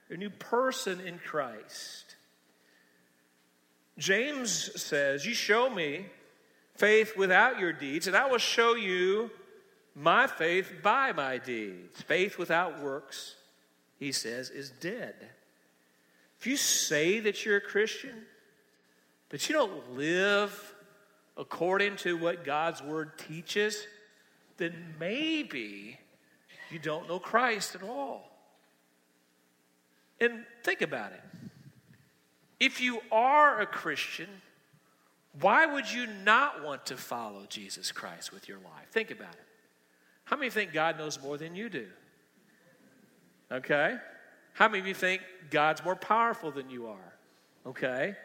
You're 0.09 0.17
a 0.17 0.19
new 0.19 0.29
person 0.29 0.99
in 0.99 1.17
Christ. 1.17 2.10
James 3.97 4.81
says, 4.81 5.25
You 5.25 5.33
show 5.33 5.69
me 5.69 6.05
faith 6.75 7.15
without 7.17 7.59
your 7.59 7.73
deeds, 7.73 8.07
and 8.07 8.15
I 8.15 8.27
will 8.27 8.37
show 8.37 8.75
you 8.75 9.29
my 9.95 10.27
faith 10.27 10.71
by 10.81 11.11
my 11.11 11.37
deeds. 11.37 12.01
Faith 12.01 12.37
without 12.37 12.81
works 12.81 13.35
he 14.01 14.11
says, 14.11 14.49
is 14.49 14.71
dead. 14.71 15.13
If 16.39 16.47
you 16.47 16.57
say 16.57 17.19
that 17.19 17.45
you're 17.45 17.57
a 17.57 17.61
Christian, 17.61 18.15
but 19.29 19.47
you 19.47 19.53
don't 19.53 19.95
live 19.95 20.73
according 21.37 21.97
to 21.97 22.17
what 22.17 22.43
God's 22.43 22.81
word 22.81 23.19
teaches, 23.19 23.85
then 24.57 24.95
maybe 24.99 25.99
you 26.71 26.79
don't 26.79 27.07
know 27.07 27.19
Christ 27.19 27.75
at 27.75 27.83
all. 27.83 28.27
And 30.19 30.45
think 30.63 30.81
about 30.81 31.11
it. 31.11 31.21
If 32.61 32.79
you 32.79 33.01
are 33.11 33.59
a 33.59 33.65
Christian, 33.65 34.29
why 35.39 35.65
would 35.65 35.91
you 35.91 36.05
not 36.23 36.63
want 36.63 36.85
to 36.85 36.95
follow 36.95 37.47
Jesus 37.49 37.91
Christ 37.91 38.31
with 38.31 38.47
your 38.47 38.59
life? 38.59 38.87
Think 38.91 39.09
about 39.09 39.33
it. 39.33 39.45
How 40.25 40.37
many 40.37 40.51
think 40.51 40.71
God 40.71 40.99
knows 40.99 41.19
more 41.19 41.39
than 41.39 41.55
you 41.55 41.69
do? 41.69 41.87
Okay? 43.51 43.97
How 44.53 44.67
many 44.67 44.79
of 44.79 44.85
you 44.85 44.93
think 44.93 45.23
God's 45.49 45.83
more 45.83 45.95
powerful 45.95 46.51
than 46.51 46.69
you 46.69 46.85
are? 46.85 47.13
Okay? 47.65 48.15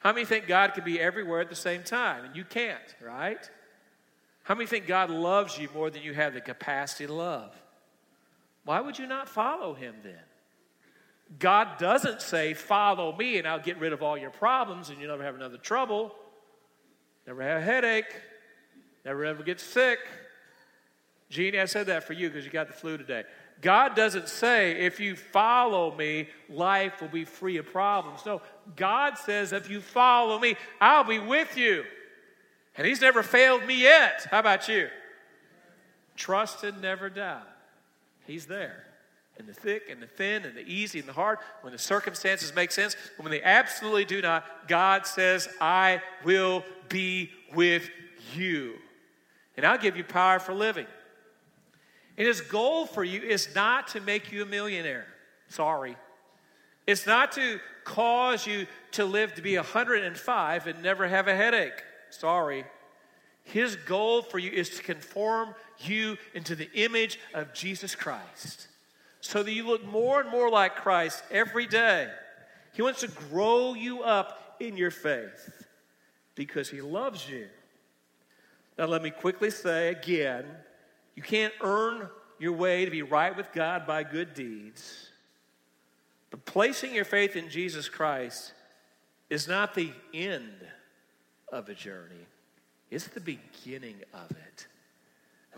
How 0.00 0.14
many 0.14 0.24
think 0.24 0.46
God 0.46 0.72
can 0.72 0.84
be 0.84 0.98
everywhere 0.98 1.42
at 1.42 1.50
the 1.50 1.54
same 1.54 1.82
time? 1.82 2.24
And 2.24 2.34
you 2.34 2.44
can't, 2.44 2.96
right? 2.98 3.46
How 4.44 4.54
many 4.54 4.66
think 4.66 4.86
God 4.86 5.10
loves 5.10 5.58
you 5.58 5.68
more 5.74 5.90
than 5.90 6.02
you 6.02 6.14
have 6.14 6.32
the 6.32 6.40
capacity 6.40 7.06
to 7.06 7.12
love? 7.12 7.54
Why 8.64 8.80
would 8.80 8.98
you 8.98 9.06
not 9.06 9.28
follow 9.28 9.74
him 9.74 9.96
then? 10.02 10.22
God 11.38 11.78
doesn't 11.78 12.22
say, 12.22 12.54
Follow 12.54 13.16
me 13.16 13.38
and 13.38 13.46
I'll 13.46 13.60
get 13.60 13.78
rid 13.78 13.92
of 13.92 14.02
all 14.02 14.18
your 14.18 14.30
problems 14.30 14.90
and 14.90 15.00
you'll 15.00 15.10
never 15.10 15.24
have 15.24 15.34
another 15.34 15.58
trouble, 15.58 16.14
never 17.26 17.42
have 17.42 17.62
a 17.62 17.64
headache, 17.64 18.14
never 19.04 19.24
ever 19.24 19.42
get 19.42 19.60
sick. 19.60 19.98
Jeannie, 21.30 21.58
I 21.58 21.64
said 21.64 21.86
that 21.86 22.04
for 22.04 22.12
you 22.12 22.28
because 22.28 22.44
you 22.44 22.50
got 22.50 22.66
the 22.66 22.74
flu 22.74 22.98
today. 22.98 23.24
God 23.62 23.94
doesn't 23.94 24.28
say, 24.28 24.72
if 24.72 25.00
you 25.00 25.14
follow 25.16 25.94
me, 25.94 26.28
life 26.50 27.00
will 27.00 27.08
be 27.08 27.24
free 27.24 27.56
of 27.56 27.66
problems. 27.66 28.26
No, 28.26 28.42
God 28.76 29.16
says, 29.16 29.52
if 29.52 29.70
you 29.70 29.80
follow 29.80 30.38
me, 30.38 30.56
I'll 30.80 31.04
be 31.04 31.20
with 31.20 31.56
you. 31.56 31.84
And 32.76 32.86
He's 32.86 33.00
never 33.00 33.22
failed 33.22 33.64
me 33.64 33.80
yet. 33.80 34.26
How 34.30 34.40
about 34.40 34.68
you? 34.68 34.88
Trust 36.16 36.64
and 36.64 36.82
never 36.82 37.08
doubt. 37.08 37.48
He's 38.26 38.46
there. 38.46 38.84
In 39.38 39.46
the 39.46 39.54
thick 39.54 39.88
and 39.90 40.00
the 40.00 40.06
thin 40.06 40.44
and 40.44 40.54
the 40.54 40.66
easy 40.66 40.98
and 40.98 41.08
the 41.08 41.12
hard, 41.12 41.38
when 41.62 41.72
the 41.72 41.78
circumstances 41.78 42.54
make 42.54 42.70
sense, 42.70 42.96
but 43.16 43.24
when 43.24 43.32
they 43.32 43.42
absolutely 43.42 44.04
do 44.04 44.20
not, 44.20 44.44
God 44.68 45.06
says, 45.06 45.48
I 45.60 46.02
will 46.22 46.64
be 46.88 47.30
with 47.54 47.88
you. 48.34 48.74
And 49.56 49.66
I'll 49.66 49.78
give 49.78 49.96
you 49.96 50.04
power 50.04 50.38
for 50.38 50.52
living. 50.52 50.86
And 52.18 52.26
his 52.26 52.40
goal 52.40 52.86
for 52.86 53.02
you 53.02 53.20
is 53.22 53.54
not 53.54 53.88
to 53.88 54.00
make 54.00 54.32
you 54.32 54.42
a 54.42 54.46
millionaire. 54.46 55.06
Sorry. 55.48 55.96
It's 56.86 57.06
not 57.06 57.32
to 57.32 57.58
cause 57.84 58.46
you 58.46 58.66
to 58.92 59.04
live 59.04 59.34
to 59.34 59.42
be 59.42 59.56
105 59.56 60.66
and 60.66 60.82
never 60.82 61.08
have 61.08 61.28
a 61.28 61.34
headache. 61.34 61.82
Sorry. 62.10 62.64
His 63.44 63.76
goal 63.76 64.22
for 64.22 64.38
you 64.38 64.50
is 64.50 64.70
to 64.70 64.82
conform 64.82 65.54
you 65.80 66.16
into 66.34 66.54
the 66.54 66.70
image 66.74 67.18
of 67.34 67.52
Jesus 67.54 67.94
Christ. 67.94 68.68
So 69.22 69.42
that 69.42 69.52
you 69.52 69.66
look 69.66 69.84
more 69.84 70.20
and 70.20 70.28
more 70.28 70.50
like 70.50 70.74
Christ 70.76 71.22
every 71.30 71.66
day. 71.66 72.10
He 72.74 72.82
wants 72.82 73.00
to 73.00 73.08
grow 73.08 73.72
you 73.72 74.02
up 74.02 74.56
in 74.60 74.76
your 74.76 74.90
faith 74.90 75.66
because 76.34 76.68
He 76.68 76.80
loves 76.80 77.28
you. 77.28 77.46
Now, 78.76 78.86
let 78.86 79.00
me 79.00 79.10
quickly 79.10 79.50
say 79.50 79.88
again 79.88 80.44
you 81.14 81.22
can't 81.22 81.54
earn 81.62 82.08
your 82.38 82.52
way 82.52 82.84
to 82.84 82.90
be 82.90 83.02
right 83.02 83.36
with 83.36 83.52
God 83.52 83.86
by 83.86 84.02
good 84.02 84.34
deeds. 84.34 85.08
But 86.30 86.44
placing 86.44 86.94
your 86.94 87.04
faith 87.04 87.36
in 87.36 87.48
Jesus 87.48 87.88
Christ 87.88 88.52
is 89.30 89.46
not 89.46 89.74
the 89.74 89.92
end 90.12 90.66
of 91.52 91.68
a 91.68 91.74
journey, 91.74 92.26
it's 92.90 93.06
the 93.06 93.20
beginning 93.20 93.96
of 94.12 94.30
it. 94.30 94.66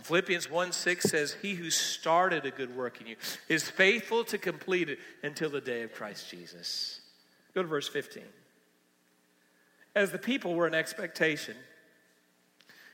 Philippians 0.03 0.51
1 0.51 0.73
6 0.73 1.05
says, 1.05 1.37
He 1.41 1.55
who 1.55 1.71
started 1.71 2.45
a 2.45 2.51
good 2.51 2.77
work 2.77 3.01
in 3.01 3.07
you 3.07 3.17
is 3.49 3.71
faithful 3.71 4.25
to 4.25 4.39
complete 4.39 4.89
it 4.89 4.99
until 5.23 5.51
the 5.51 5.61
day 5.61 5.83
of 5.83 5.95
Christ 5.95 6.31
Jesus. 6.31 7.01
Go 7.55 7.63
to 7.63 7.69
verse 7.69 7.89
15. 7.89 8.23
As 9.95 10.11
the 10.11 10.19
people 10.19 10.55
were 10.55 10.67
in 10.67 10.75
expectation, 10.75 11.55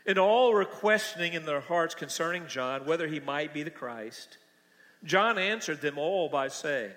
and 0.06 0.18
all 0.18 0.52
were 0.52 0.64
questioning 0.64 1.32
in 1.32 1.46
their 1.46 1.60
hearts 1.60 1.94
concerning 1.94 2.46
John 2.46 2.86
whether 2.86 3.06
he 3.06 3.20
might 3.20 3.54
be 3.54 3.62
the 3.62 3.70
Christ, 3.70 4.36
John 5.04 5.38
answered 5.38 5.80
them 5.80 5.98
all 5.98 6.28
by 6.28 6.48
saying, 6.48 6.92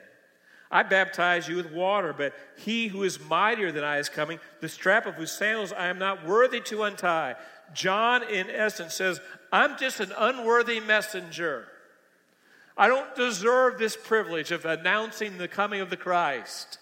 I 0.73 0.81
baptize 0.81 1.47
you 1.47 1.55
with 1.55 1.71
water, 1.71 2.13
but 2.17 2.33
he 2.57 2.87
who 2.87 3.03
is 3.03 3.19
mightier 3.19 3.71
than 3.71 3.83
I 3.83 3.99
is 3.99 4.09
coming, 4.09 4.39
the 4.59 4.67
strap 4.67 5.05
of 5.05 5.13
whose 5.13 5.31
sandals 5.31 5.71
I 5.71 5.87
am 5.87 5.99
not 5.99 6.25
worthy 6.25 6.61
to 6.61 6.83
untie. 6.83 7.35
John, 7.73 8.23
in 8.23 8.49
essence, 8.49 8.95
says, 8.95 9.21
I'm 9.53 9.77
just 9.77 9.99
an 9.99 10.11
unworthy 10.17 10.79
messenger. 10.79 11.67
I 12.75 12.87
don't 12.87 13.15
deserve 13.15 13.77
this 13.77 13.95
privilege 13.95 14.51
of 14.51 14.65
announcing 14.65 15.37
the 15.37 15.47
coming 15.47 15.79
of 15.79 15.91
the 15.91 15.95
Christ. 15.95 16.79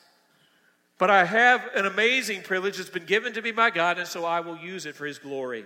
But 0.98 1.10
I 1.10 1.26
have 1.26 1.68
an 1.76 1.86
amazing 1.86 2.44
privilege 2.44 2.78
that's 2.78 2.90
been 2.90 3.06
given 3.06 3.34
to 3.34 3.42
me 3.42 3.52
by 3.52 3.72
God, 3.72 4.00
and 4.00 4.08
so 4.08 4.24
I 4.24 4.40
will 4.40 4.56
use 4.56 4.86
it 4.86 4.96
for 4.96 5.06
His 5.06 5.20
glory. 5.20 5.66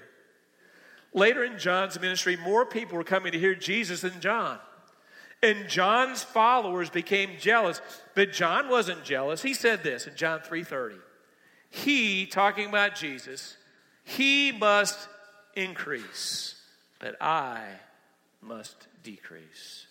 Later 1.14 1.44
in 1.44 1.60
John's 1.60 2.00
ministry, 2.00 2.38
more 2.38 2.66
people 2.66 2.98
were 2.98 3.04
coming 3.04 3.34
to 3.34 3.40
hear 3.40 3.54
Jesus 3.54 4.02
than 4.02 4.20
John. 4.20 4.58
And 5.44 5.70
John's 5.70 6.24
followers 6.24 6.90
became 6.90 7.32
jealous, 7.40 7.82
but 8.16 8.34
John 8.34 8.68
wasn't 8.68 9.04
jealous. 9.04 9.44
He 9.44 9.54
said 9.54 9.84
this 9.84 10.08
in 10.08 10.16
John 10.16 10.40
3:30. 10.40 10.98
He, 11.70 12.26
talking 12.26 12.68
about 12.68 12.96
Jesus, 12.96 13.58
he 14.04 14.52
must 14.52 15.08
increase, 15.56 16.55
but 17.06 17.22
I 17.22 17.62
must 18.42 18.88
decrease. 19.04 19.86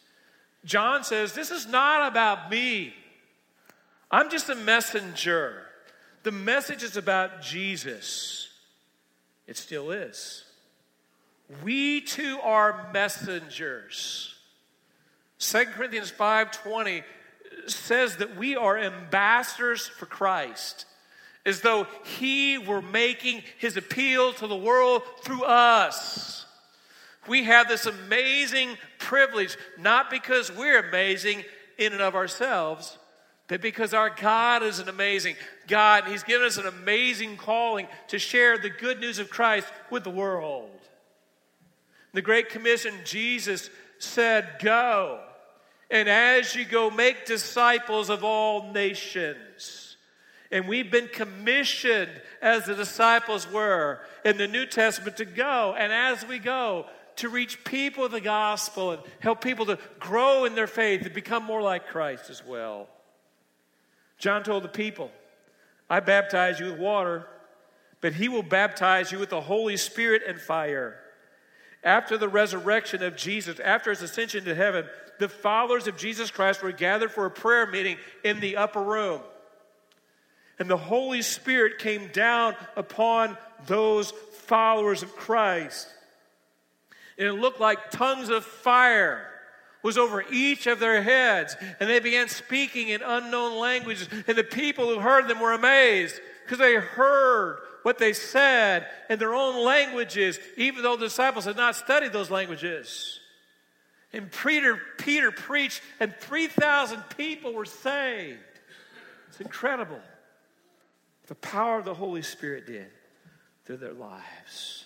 John 0.65 1.05
says, 1.05 1.33
This 1.33 1.53
is 1.53 1.65
not 1.65 2.11
about 2.11 2.51
me. 2.51 2.93
I'm 4.11 4.29
just 4.31 4.49
a 4.49 4.57
messenger. 4.57 5.63
The 6.25 6.33
message 6.33 6.83
is 6.83 6.97
about 6.97 7.41
Jesus. 7.41 8.49
It 9.47 9.57
still 9.57 9.93
is. 9.93 10.43
We 11.63 12.01
too 12.01 12.41
are 12.43 12.91
messengers. 12.93 14.35
2 15.39 15.67
Corinthians 15.67 16.11
5:20 16.11 17.05
says 17.69 18.17
that 18.17 18.35
we 18.35 18.57
are 18.57 18.77
ambassadors 18.77 19.87
for 19.87 20.07
Christ, 20.07 20.85
as 21.47 21.61
though 21.61 21.87
he 22.19 22.59
were 22.59 22.83
making 22.83 23.45
his 23.59 23.77
appeal 23.77 24.33
to 24.33 24.49
the 24.49 24.57
world 24.57 25.05
through 25.23 25.45
us. 25.45 26.34
We 27.29 27.45
have 27.45 27.69
this 27.69 27.87
amazing 27.87 28.77
privilege, 28.99 29.57
not 29.79 30.11
because 30.11 30.51
we're 30.53 30.89
amazing 30.89 31.45
in 31.79 31.93
and 31.93 32.03
of 32.03 32.15
ourselves, 32.15 32.99
but 33.49 33.61
because 33.61 33.93
our 33.93 34.11
God 34.11 34.63
is 34.63 34.79
an 34.79 34.89
amazing 34.89 35.37
God, 35.67 36.05
and 36.05 36.13
He's 36.13 36.23
given 36.23 36.47
us 36.47 36.57
an 36.57 36.67
amazing 36.67 37.37
calling 37.37 37.89
to 38.09 38.19
share 38.19 38.59
the 38.59 38.71
good 38.71 39.01
news 39.01 39.19
of 39.19 39.31
Christ 39.31 39.67
with 39.91 40.05
the 40.05 40.11
world. 40.11 40.71
The 42.13 42.23
Great 42.23 42.49
Commission, 42.49 42.95
Jesus 43.05 43.69
said, 43.99 44.57
Go, 44.61 45.21
and 45.91 46.09
as 46.09 46.55
you 46.55 46.65
go, 46.65 46.91
make 46.91 47.27
disciples 47.27 48.11
of 48.11 48.25
all 48.25 48.73
nations. 48.73 49.97
And 50.51 50.69
we've 50.69 50.91
been 50.91 51.09
commissioned, 51.09 52.11
as 52.41 52.65
the 52.65 52.75
disciples 52.75 53.51
were 53.51 54.01
in 54.25 54.37
the 54.37 54.47
New 54.47 54.67
Testament, 54.67 55.17
to 55.17 55.25
go. 55.25 55.75
And 55.77 55.93
as 55.93 56.27
we 56.27 56.39
go, 56.39 56.87
to 57.17 57.29
reach 57.29 57.65
people 57.65 58.03
with 58.03 58.13
the 58.13 58.21
gospel 58.21 58.93
and 58.93 59.03
help 59.21 59.41
people 59.41 59.67
to 59.67 59.79
grow 59.99 60.45
in 60.45 60.55
their 60.55 60.67
faith 60.67 61.03
and 61.05 61.15
become 61.15 61.45
more 61.45 61.63
like 61.63 61.89
Christ 61.89 62.31
as 62.31 62.45
well. 62.45 62.89
John 64.19 64.43
told 64.43 64.65
the 64.65 64.69
people, 64.69 65.11
I 65.89 66.01
baptize 66.01 66.59
you 66.61 66.67
with 66.67 66.79
water, 66.79 67.27
but 68.01 68.15
he 68.15 68.29
will 68.29 68.43
baptize 68.43 69.13
you 69.13 69.19
with 69.19 69.31
the 69.31 69.41
Holy 69.41 69.77
Spirit 69.77 70.23
and 70.27 70.41
fire. 70.41 70.97
After 71.83 72.17
the 72.17 72.29
resurrection 72.29 73.03
of 73.03 73.17
Jesus, 73.17 73.61
after 73.61 73.91
his 73.91 74.03
ascension 74.03 74.45
to 74.45 74.55
heaven, 74.55 74.87
the 75.19 75.29
followers 75.29 75.87
of 75.87 75.97
Jesus 75.97 76.31
Christ 76.31 76.63
were 76.63 76.73
gathered 76.73 77.13
for 77.13 77.27
a 77.27 77.31
prayer 77.31 77.67
meeting 77.67 77.99
in 78.25 78.41
the 78.41 78.57
upper 78.57 78.83
room. 78.83 79.21
And 80.59 80.69
the 80.69 80.77
Holy 80.77 81.23
Spirit 81.23 81.79
came 81.79 82.09
down 82.09 82.55
upon 82.77 83.37
those 83.67 84.13
followers 84.47 85.03
of 85.03 85.15
Christ. 85.17 85.89
And 87.19 87.29
it 87.29 87.33
looked 87.35 87.61
like 87.61 87.91
tongues 87.91 88.29
of 88.29 88.45
fire 88.45 89.31
was 89.83 89.99
over 89.99 90.25
each 90.33 90.67
of 90.67 90.81
their 90.81 91.03
heads. 91.03 91.57
And 91.79 91.89
they 91.89 92.01
began 92.01 92.29
speaking 92.29 92.89
in 92.89 93.03
unknown 93.03 93.59
languages. 93.59 94.09
And 94.27 94.37
the 94.37 94.45
people 94.45 94.89
who 94.89 94.99
heard 94.99 95.29
them 95.29 95.41
were 95.41 95.53
amazed 95.53 96.21
because 96.45 96.59
they 96.59 96.75
heard 96.75 97.59
what 97.83 97.99
they 97.99 98.15
said 98.15 98.87
in 99.11 99.19
their 99.19 99.35
own 99.35 99.63
languages, 99.63 100.39
even 100.57 100.83
though 100.83 100.97
the 100.97 101.07
disciples 101.07 101.45
had 101.45 101.57
not 101.57 101.77
studied 101.77 102.13
those 102.13 102.31
languages. 102.31 103.21
And 104.15 104.33
Peter, 104.33 104.81
Peter 104.97 105.31
preached, 105.31 105.83
and 106.01 106.15
3,000 106.17 107.03
people 107.17 107.53
were 107.53 107.67
saved. 107.67 108.39
It's 109.29 109.41
incredible. 109.41 110.01
The 111.27 111.35
power 111.35 111.79
of 111.79 111.85
the 111.85 111.95
Holy 111.95 112.23
Spirit 112.23 112.67
did 112.67 112.87
through 113.67 113.79
their 113.79 113.93
lives. 113.93 114.84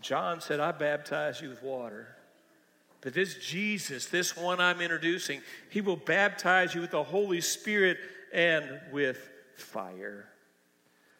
John 0.00 0.40
said, 0.40 0.60
I 0.60 0.72
baptize 0.72 1.40
you 1.40 1.50
with 1.50 1.62
water. 1.62 2.08
But 3.00 3.14
this 3.14 3.34
Jesus, 3.36 4.06
this 4.06 4.36
one 4.36 4.60
I'm 4.60 4.80
introducing, 4.80 5.40
he 5.70 5.80
will 5.80 5.96
baptize 5.96 6.74
you 6.74 6.80
with 6.80 6.90
the 6.90 7.02
Holy 7.02 7.40
Spirit 7.40 7.98
and 8.32 8.64
with 8.92 9.18
fire. 9.56 10.26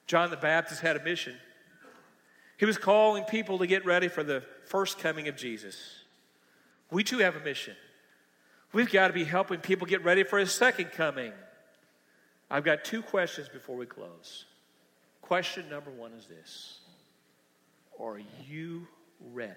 John 0.06 0.30
the 0.30 0.36
Baptist 0.36 0.80
had 0.80 0.96
a 0.96 1.02
mission. 1.02 1.34
He 2.58 2.66
was 2.66 2.76
calling 2.76 3.24
people 3.24 3.58
to 3.58 3.66
get 3.66 3.86
ready 3.86 4.08
for 4.08 4.22
the 4.22 4.42
first 4.66 4.98
coming 4.98 5.28
of 5.28 5.36
Jesus. 5.36 5.76
We 6.90 7.04
too 7.04 7.18
have 7.18 7.36
a 7.36 7.40
mission. 7.40 7.76
We've 8.72 8.90
got 8.90 9.08
to 9.08 9.14
be 9.14 9.24
helping 9.24 9.60
people 9.60 9.86
get 9.86 10.04
ready 10.04 10.24
for 10.24 10.38
his 10.38 10.52
second 10.52 10.92
coming. 10.92 11.32
I've 12.50 12.64
got 12.64 12.84
two 12.84 13.02
questions 13.02 13.48
before 13.48 13.76
we 13.76 13.86
close. 13.86 14.44
Question 15.22 15.68
number 15.70 15.90
one 15.90 16.12
is 16.12 16.26
this 16.26 16.79
Are 18.00 18.20
you 18.48 18.86
ready? 19.32 19.54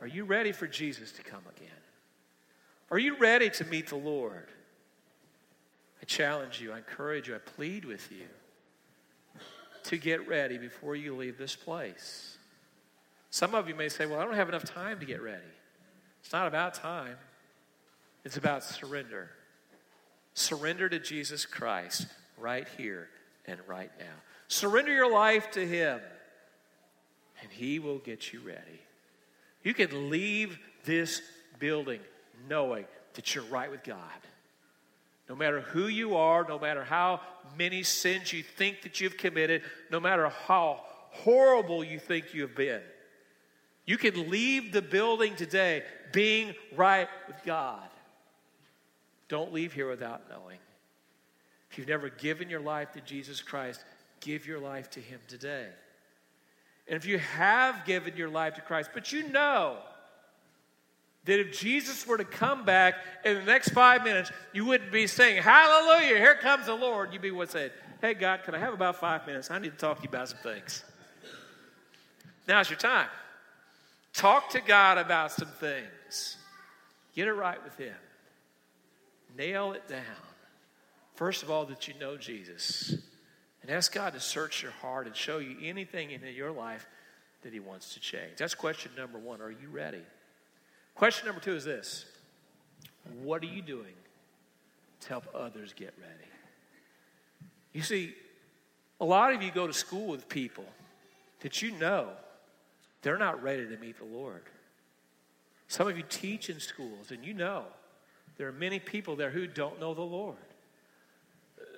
Are 0.00 0.06
you 0.06 0.24
ready 0.24 0.52
for 0.52 0.66
Jesus 0.66 1.12
to 1.12 1.22
come 1.22 1.42
again? 1.56 1.68
Are 2.90 2.98
you 2.98 3.16
ready 3.16 3.50
to 3.50 3.64
meet 3.66 3.88
the 3.88 3.96
Lord? 3.96 4.48
I 6.00 6.04
challenge 6.06 6.60
you, 6.60 6.72
I 6.72 6.78
encourage 6.78 7.28
you, 7.28 7.34
I 7.34 7.38
plead 7.38 7.84
with 7.84 8.10
you 8.10 8.26
to 9.84 9.96
get 9.96 10.26
ready 10.26 10.58
before 10.58 10.96
you 10.96 11.14
leave 11.14 11.36
this 11.36 11.54
place. 11.54 12.38
Some 13.30 13.54
of 13.54 13.68
you 13.68 13.74
may 13.74 13.88
say, 13.88 14.06
Well, 14.06 14.18
I 14.18 14.24
don't 14.24 14.34
have 14.34 14.48
enough 14.48 14.64
time 14.64 14.98
to 15.00 15.06
get 15.06 15.22
ready. 15.22 15.42
It's 16.20 16.32
not 16.32 16.46
about 16.46 16.74
time, 16.74 17.16
it's 18.24 18.36
about 18.36 18.64
surrender. 18.64 19.30
Surrender 20.34 20.88
to 20.88 21.00
Jesus 21.00 21.44
Christ 21.44 22.06
right 22.38 22.66
here 22.78 23.08
and 23.46 23.58
right 23.66 23.90
now. 23.98 24.14
Surrender 24.48 24.92
your 24.92 25.10
life 25.10 25.50
to 25.52 25.66
Him, 25.66 26.00
and 27.42 27.50
He 27.50 27.78
will 27.78 27.98
get 27.98 28.32
you 28.32 28.40
ready. 28.40 28.80
You 29.62 29.74
can 29.74 30.10
leave 30.10 30.58
this 30.84 31.22
building 31.58 32.00
knowing 32.48 32.84
that 33.14 33.34
you're 33.34 33.44
right 33.44 33.70
with 33.70 33.84
God. 33.84 33.98
No 35.28 35.36
matter 35.36 35.60
who 35.60 35.86
you 35.86 36.16
are, 36.16 36.44
no 36.48 36.58
matter 36.58 36.82
how 36.82 37.20
many 37.56 37.82
sins 37.82 38.32
you 38.32 38.42
think 38.42 38.82
that 38.82 39.00
you've 39.00 39.16
committed, 39.16 39.62
no 39.90 40.00
matter 40.00 40.28
how 40.28 40.80
horrible 41.10 41.84
you 41.84 41.98
think 41.98 42.34
you 42.34 42.42
have 42.42 42.56
been, 42.56 42.80
you 43.86 43.96
can 43.96 44.30
leave 44.30 44.72
the 44.72 44.82
building 44.82 45.36
today 45.36 45.82
being 46.12 46.54
right 46.76 47.08
with 47.26 47.36
God. 47.44 47.88
Don't 49.28 49.52
leave 49.52 49.72
here 49.72 49.88
without 49.88 50.22
knowing. 50.28 50.58
If 51.70 51.78
you've 51.78 51.88
never 51.88 52.08
given 52.08 52.50
your 52.50 52.60
life 52.60 52.92
to 52.92 53.00
Jesus 53.00 53.40
Christ, 53.40 53.84
give 54.20 54.46
your 54.46 54.58
life 54.58 54.90
to 54.90 55.00
Him 55.00 55.20
today. 55.28 55.68
And 56.90 56.96
if 56.96 57.06
you 57.06 57.18
have 57.20 57.84
given 57.84 58.16
your 58.16 58.28
life 58.28 58.54
to 58.54 58.60
Christ, 58.60 58.90
but 58.92 59.12
you 59.12 59.28
know 59.28 59.76
that 61.24 61.38
if 61.38 61.56
Jesus 61.56 62.04
were 62.04 62.18
to 62.18 62.24
come 62.24 62.64
back 62.64 62.96
in 63.24 63.36
the 63.36 63.44
next 63.44 63.68
five 63.68 64.02
minutes, 64.02 64.32
you 64.52 64.64
wouldn't 64.64 64.90
be 64.90 65.06
saying, 65.06 65.40
Hallelujah, 65.40 66.16
here 66.16 66.34
comes 66.34 66.66
the 66.66 66.74
Lord. 66.74 67.12
You'd 67.12 67.22
be 67.22 67.30
what 67.30 67.48
said, 67.48 67.70
Hey, 68.00 68.14
God, 68.14 68.42
can 68.42 68.56
I 68.56 68.58
have 68.58 68.74
about 68.74 68.96
five 68.96 69.24
minutes? 69.24 69.52
I 69.52 69.60
need 69.60 69.70
to 69.70 69.78
talk 69.78 69.98
to 69.98 70.02
you 70.02 70.08
about 70.08 70.30
some 70.30 70.38
things. 70.38 70.82
Now's 72.48 72.68
your 72.68 72.78
time. 72.78 73.08
Talk 74.12 74.50
to 74.50 74.60
God 74.60 74.98
about 74.98 75.30
some 75.30 75.46
things. 75.60 76.38
Get 77.14 77.28
it 77.28 77.34
right 77.34 77.62
with 77.62 77.76
Him. 77.76 77.94
Nail 79.38 79.74
it 79.74 79.86
down. 79.86 80.00
First 81.14 81.44
of 81.44 81.52
all, 81.52 81.66
that 81.66 81.86
you 81.86 81.94
know 82.00 82.16
Jesus. 82.16 82.96
And 83.62 83.70
ask 83.70 83.92
God 83.92 84.14
to 84.14 84.20
search 84.20 84.62
your 84.62 84.72
heart 84.72 85.06
and 85.06 85.14
show 85.14 85.38
you 85.38 85.56
anything 85.62 86.10
in 86.10 86.22
your 86.34 86.50
life 86.50 86.86
that 87.42 87.52
He 87.52 87.60
wants 87.60 87.94
to 87.94 88.00
change. 88.00 88.36
That's 88.38 88.54
question 88.54 88.92
number 88.96 89.18
one. 89.18 89.40
Are 89.40 89.50
you 89.50 89.68
ready? 89.70 90.02
Question 90.94 91.26
number 91.26 91.40
two 91.40 91.54
is 91.54 91.64
this 91.64 92.04
What 93.22 93.42
are 93.42 93.46
you 93.46 93.62
doing 93.62 93.94
to 95.00 95.08
help 95.08 95.24
others 95.34 95.72
get 95.74 95.94
ready? 96.00 96.28
You 97.72 97.82
see, 97.82 98.14
a 99.00 99.04
lot 99.04 99.32
of 99.32 99.42
you 99.42 99.50
go 99.50 99.66
to 99.66 99.72
school 99.72 100.08
with 100.08 100.28
people 100.28 100.64
that 101.40 101.62
you 101.62 101.72
know 101.72 102.08
they're 103.02 103.18
not 103.18 103.42
ready 103.42 103.66
to 103.66 103.76
meet 103.78 103.98
the 103.98 104.04
Lord. 104.04 104.42
Some 105.68 105.86
of 105.86 105.96
you 105.96 106.02
teach 106.08 106.50
in 106.50 106.60
schools 106.60 107.10
and 107.10 107.24
you 107.24 107.32
know 107.32 107.64
there 108.36 108.48
are 108.48 108.52
many 108.52 108.78
people 108.78 109.16
there 109.16 109.30
who 109.30 109.46
don't 109.46 109.80
know 109.80 109.94
the 109.94 110.02
Lord. 110.02 110.36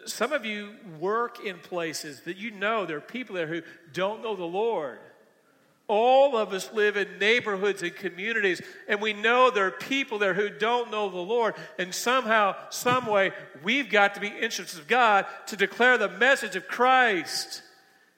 Some 0.07 0.33
of 0.33 0.45
you 0.45 0.75
work 0.99 1.45
in 1.45 1.59
places 1.59 2.21
that 2.23 2.37
you 2.37 2.51
know 2.51 2.87
there 2.87 2.99
are 2.99 3.01
people 3.01 3.35
there 3.37 3.47
who 3.47 3.63
don't 3.93 4.23
know 4.23 4.37
the 4.37 4.45
Lord. 4.45 4.99
All 5.89 6.37
of 6.37 6.53
us 6.53 6.73
live 6.73 6.97
in 6.97 7.19
neighborhoods 7.19 7.83
and 7.83 7.95
communities, 7.95 8.63
and 8.89 9.01
we 9.01 9.13
know 9.13 9.51
there 9.51 9.67
are 9.67 9.73
people 9.73 10.19
there 10.19 10.33
who 10.33 10.49
don't 10.49 10.91
know 10.91 11.11
the 11.11 11.19
Lord. 11.19 11.55
And 11.79 11.95
somehow, 11.95 12.55
some 12.71 13.07
way, 13.07 13.33
we've 13.63 13.91
got 13.91 14.15
to 14.15 14.21
be 14.21 14.29
instruments 14.29 14.79
of 14.79 14.87
God 14.87 15.27
to 15.49 15.57
declare 15.57 15.99
the 15.99 16.09
message 16.09 16.57
of 16.57 16.69
Christ 16.69 17.63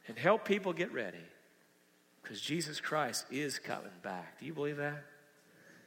and 0.06 0.18
help 0.18 0.44
people 0.44 0.72
get 0.72 0.92
ready. 0.92 1.18
Because 2.22 2.40
Jesus 2.40 2.80
Christ 2.80 3.26
is 3.30 3.58
coming 3.58 3.90
back. 4.02 4.38
Do 4.40 4.46
you 4.46 4.54
believe 4.54 4.76
that? 4.76 5.02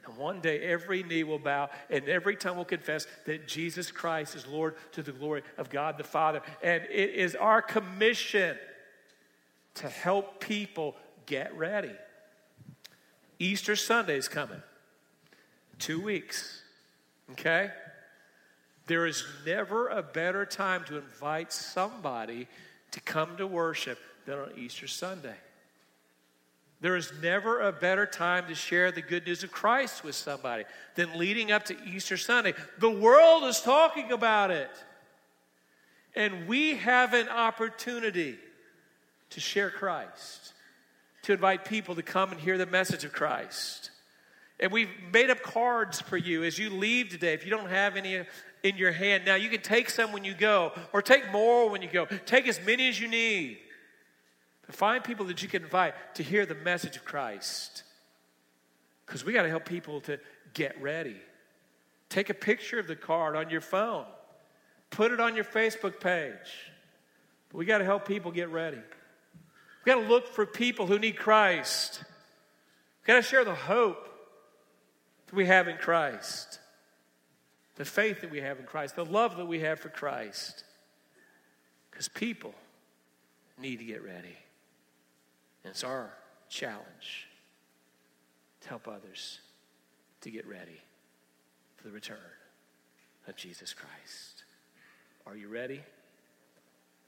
And 0.07 0.17
one 0.17 0.39
day 0.39 0.61
every 0.61 1.03
knee 1.03 1.23
will 1.23 1.39
bow 1.39 1.69
and 1.89 2.07
every 2.07 2.35
tongue 2.35 2.57
will 2.57 2.65
confess 2.65 3.07
that 3.25 3.47
Jesus 3.47 3.91
Christ 3.91 4.35
is 4.35 4.47
Lord 4.47 4.75
to 4.93 5.03
the 5.03 5.11
glory 5.11 5.43
of 5.57 5.69
God 5.69 5.97
the 5.97 6.03
Father. 6.03 6.41
And 6.63 6.83
it 6.89 7.11
is 7.11 7.35
our 7.35 7.61
commission 7.61 8.57
to 9.75 9.89
help 9.89 10.39
people 10.39 10.95
get 11.25 11.55
ready. 11.57 11.91
Easter 13.39 13.75
Sunday 13.75 14.17
is 14.17 14.27
coming. 14.27 14.61
Two 15.77 16.01
weeks. 16.01 16.61
Okay? 17.31 17.69
There 18.87 19.05
is 19.05 19.23
never 19.45 19.89
a 19.89 20.01
better 20.01 20.45
time 20.45 20.85
to 20.85 20.97
invite 20.97 21.51
somebody 21.51 22.47
to 22.91 23.01
come 23.01 23.37
to 23.37 23.45
worship 23.45 23.99
than 24.25 24.39
on 24.39 24.51
Easter 24.57 24.87
Sunday. 24.87 25.35
There 26.79 26.95
is 26.95 27.11
never 27.21 27.61
a 27.61 27.71
better 27.71 28.05
time 28.05 28.47
to 28.47 28.55
share 28.55 28.91
the 28.91 29.01
good 29.01 29.25
news 29.25 29.43
of 29.43 29.51
Christ 29.51 30.03
with 30.03 30.15
somebody 30.15 30.65
than 30.95 31.17
leading 31.17 31.51
up 31.51 31.65
to 31.65 31.75
Easter 31.85 32.17
Sunday. 32.17 32.53
The 32.77 32.89
world 32.89 33.45
is 33.45 33.61
talking 33.61 34.11
about 34.11 34.51
it. 34.51 34.69
And 36.15 36.47
we 36.47 36.75
have 36.75 37.13
an 37.13 37.29
opportunity 37.29 38.37
to 39.31 39.39
share 39.39 39.69
Christ 39.69 40.53
to 41.23 41.33
invite 41.33 41.65
people 41.65 41.95
to 41.95 42.01
come 42.01 42.31
and 42.31 42.39
hear 42.39 42.57
the 42.57 42.65
message 42.65 43.03
of 43.03 43.11
Christ. 43.11 43.91
And 44.59 44.71
we've 44.71 44.89
made 45.11 45.29
up 45.29 45.41
cards 45.43 45.99
for 45.99 46.17
you 46.17 46.43
as 46.43 46.57
you 46.57 46.69
leave 46.69 47.09
today. 47.09 47.33
If 47.33 47.43
you 47.43 47.51
don't 47.51 47.69
have 47.69 47.95
any 47.95 48.23
in 48.63 48.77
your 48.77 48.91
hand, 48.91 49.25
now 49.25 49.35
you 49.35 49.49
can 49.49 49.61
take 49.61 49.89
some 49.89 50.11
when 50.11 50.23
you 50.23 50.33
go, 50.33 50.71
or 50.93 51.01
take 51.01 51.31
more 51.31 51.69
when 51.69 51.81
you 51.81 51.89
go. 51.89 52.05
Take 52.25 52.47
as 52.47 52.59
many 52.65 52.89
as 52.89 52.99
you 52.99 53.07
need. 53.07 53.59
Find 54.69 55.03
people 55.03 55.25
that 55.27 55.41
you 55.41 55.47
can 55.47 55.63
invite 55.63 56.15
to 56.15 56.23
hear 56.23 56.45
the 56.45 56.55
message 56.55 56.97
of 56.97 57.05
Christ. 57.05 57.83
Because 59.05 59.23
we 59.23 59.31
got 59.31 59.43
to 59.43 59.49
help 59.49 59.65
people 59.65 60.01
to 60.01 60.19
get 60.53 60.79
ready. 60.81 61.15
Take 62.09 62.29
a 62.29 62.33
picture 62.33 62.79
of 62.79 62.87
the 62.87 62.95
card 62.95 63.35
on 63.35 63.49
your 63.49 63.61
phone, 63.61 64.05
put 64.89 65.11
it 65.11 65.19
on 65.19 65.35
your 65.35 65.45
Facebook 65.45 65.99
page. 65.99 66.71
But 67.49 67.57
we 67.57 67.65
got 67.65 67.77
to 67.77 67.85
help 67.85 68.05
people 68.05 68.31
get 68.31 68.49
ready. 68.49 68.77
We've 68.77 69.95
got 69.95 70.01
to 70.01 70.07
look 70.07 70.27
for 70.27 70.45
people 70.45 70.85
who 70.85 70.99
need 70.99 71.15
Christ. 71.15 72.03
We've 73.01 73.07
got 73.07 73.15
to 73.15 73.21
share 73.21 73.45
the 73.45 73.55
hope 73.55 74.09
that 75.27 75.35
we 75.35 75.45
have 75.45 75.69
in 75.69 75.77
Christ, 75.77 76.59
the 77.75 77.85
faith 77.85 78.19
that 78.19 78.31
we 78.31 78.41
have 78.41 78.59
in 78.59 78.65
Christ, 78.65 78.97
the 78.97 79.05
love 79.05 79.37
that 79.37 79.45
we 79.45 79.59
have 79.61 79.79
for 79.79 79.87
Christ. 79.87 80.65
Because 81.89 82.09
people 82.09 82.53
need 83.57 83.79
to 83.79 83.85
get 83.85 84.03
ready. 84.03 84.35
And 85.67 85.73
it's 85.73 85.83
our 85.83 86.13
challenge 86.47 87.27
to 88.61 88.69
help 88.69 88.87
others 88.87 89.41
to 90.21 90.31
get 90.31 90.47
ready 90.47 90.79
for 91.75 91.83
the 91.83 91.91
return 91.91 92.17
of 93.27 93.35
Jesus 93.35 93.73
Christ. 93.73 94.45
Are 95.25 95.35
you 95.35 95.49
ready? 95.49 95.81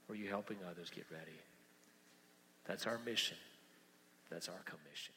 Or 0.09 0.13
are 0.13 0.17
you 0.17 0.27
helping 0.27 0.57
others 0.69 0.91
get 0.93 1.05
ready? 1.09 1.39
That's 2.65 2.85
our 2.85 2.99
mission. 3.05 3.37
That's 4.29 4.49
our 4.49 4.61
commission. 4.65 5.13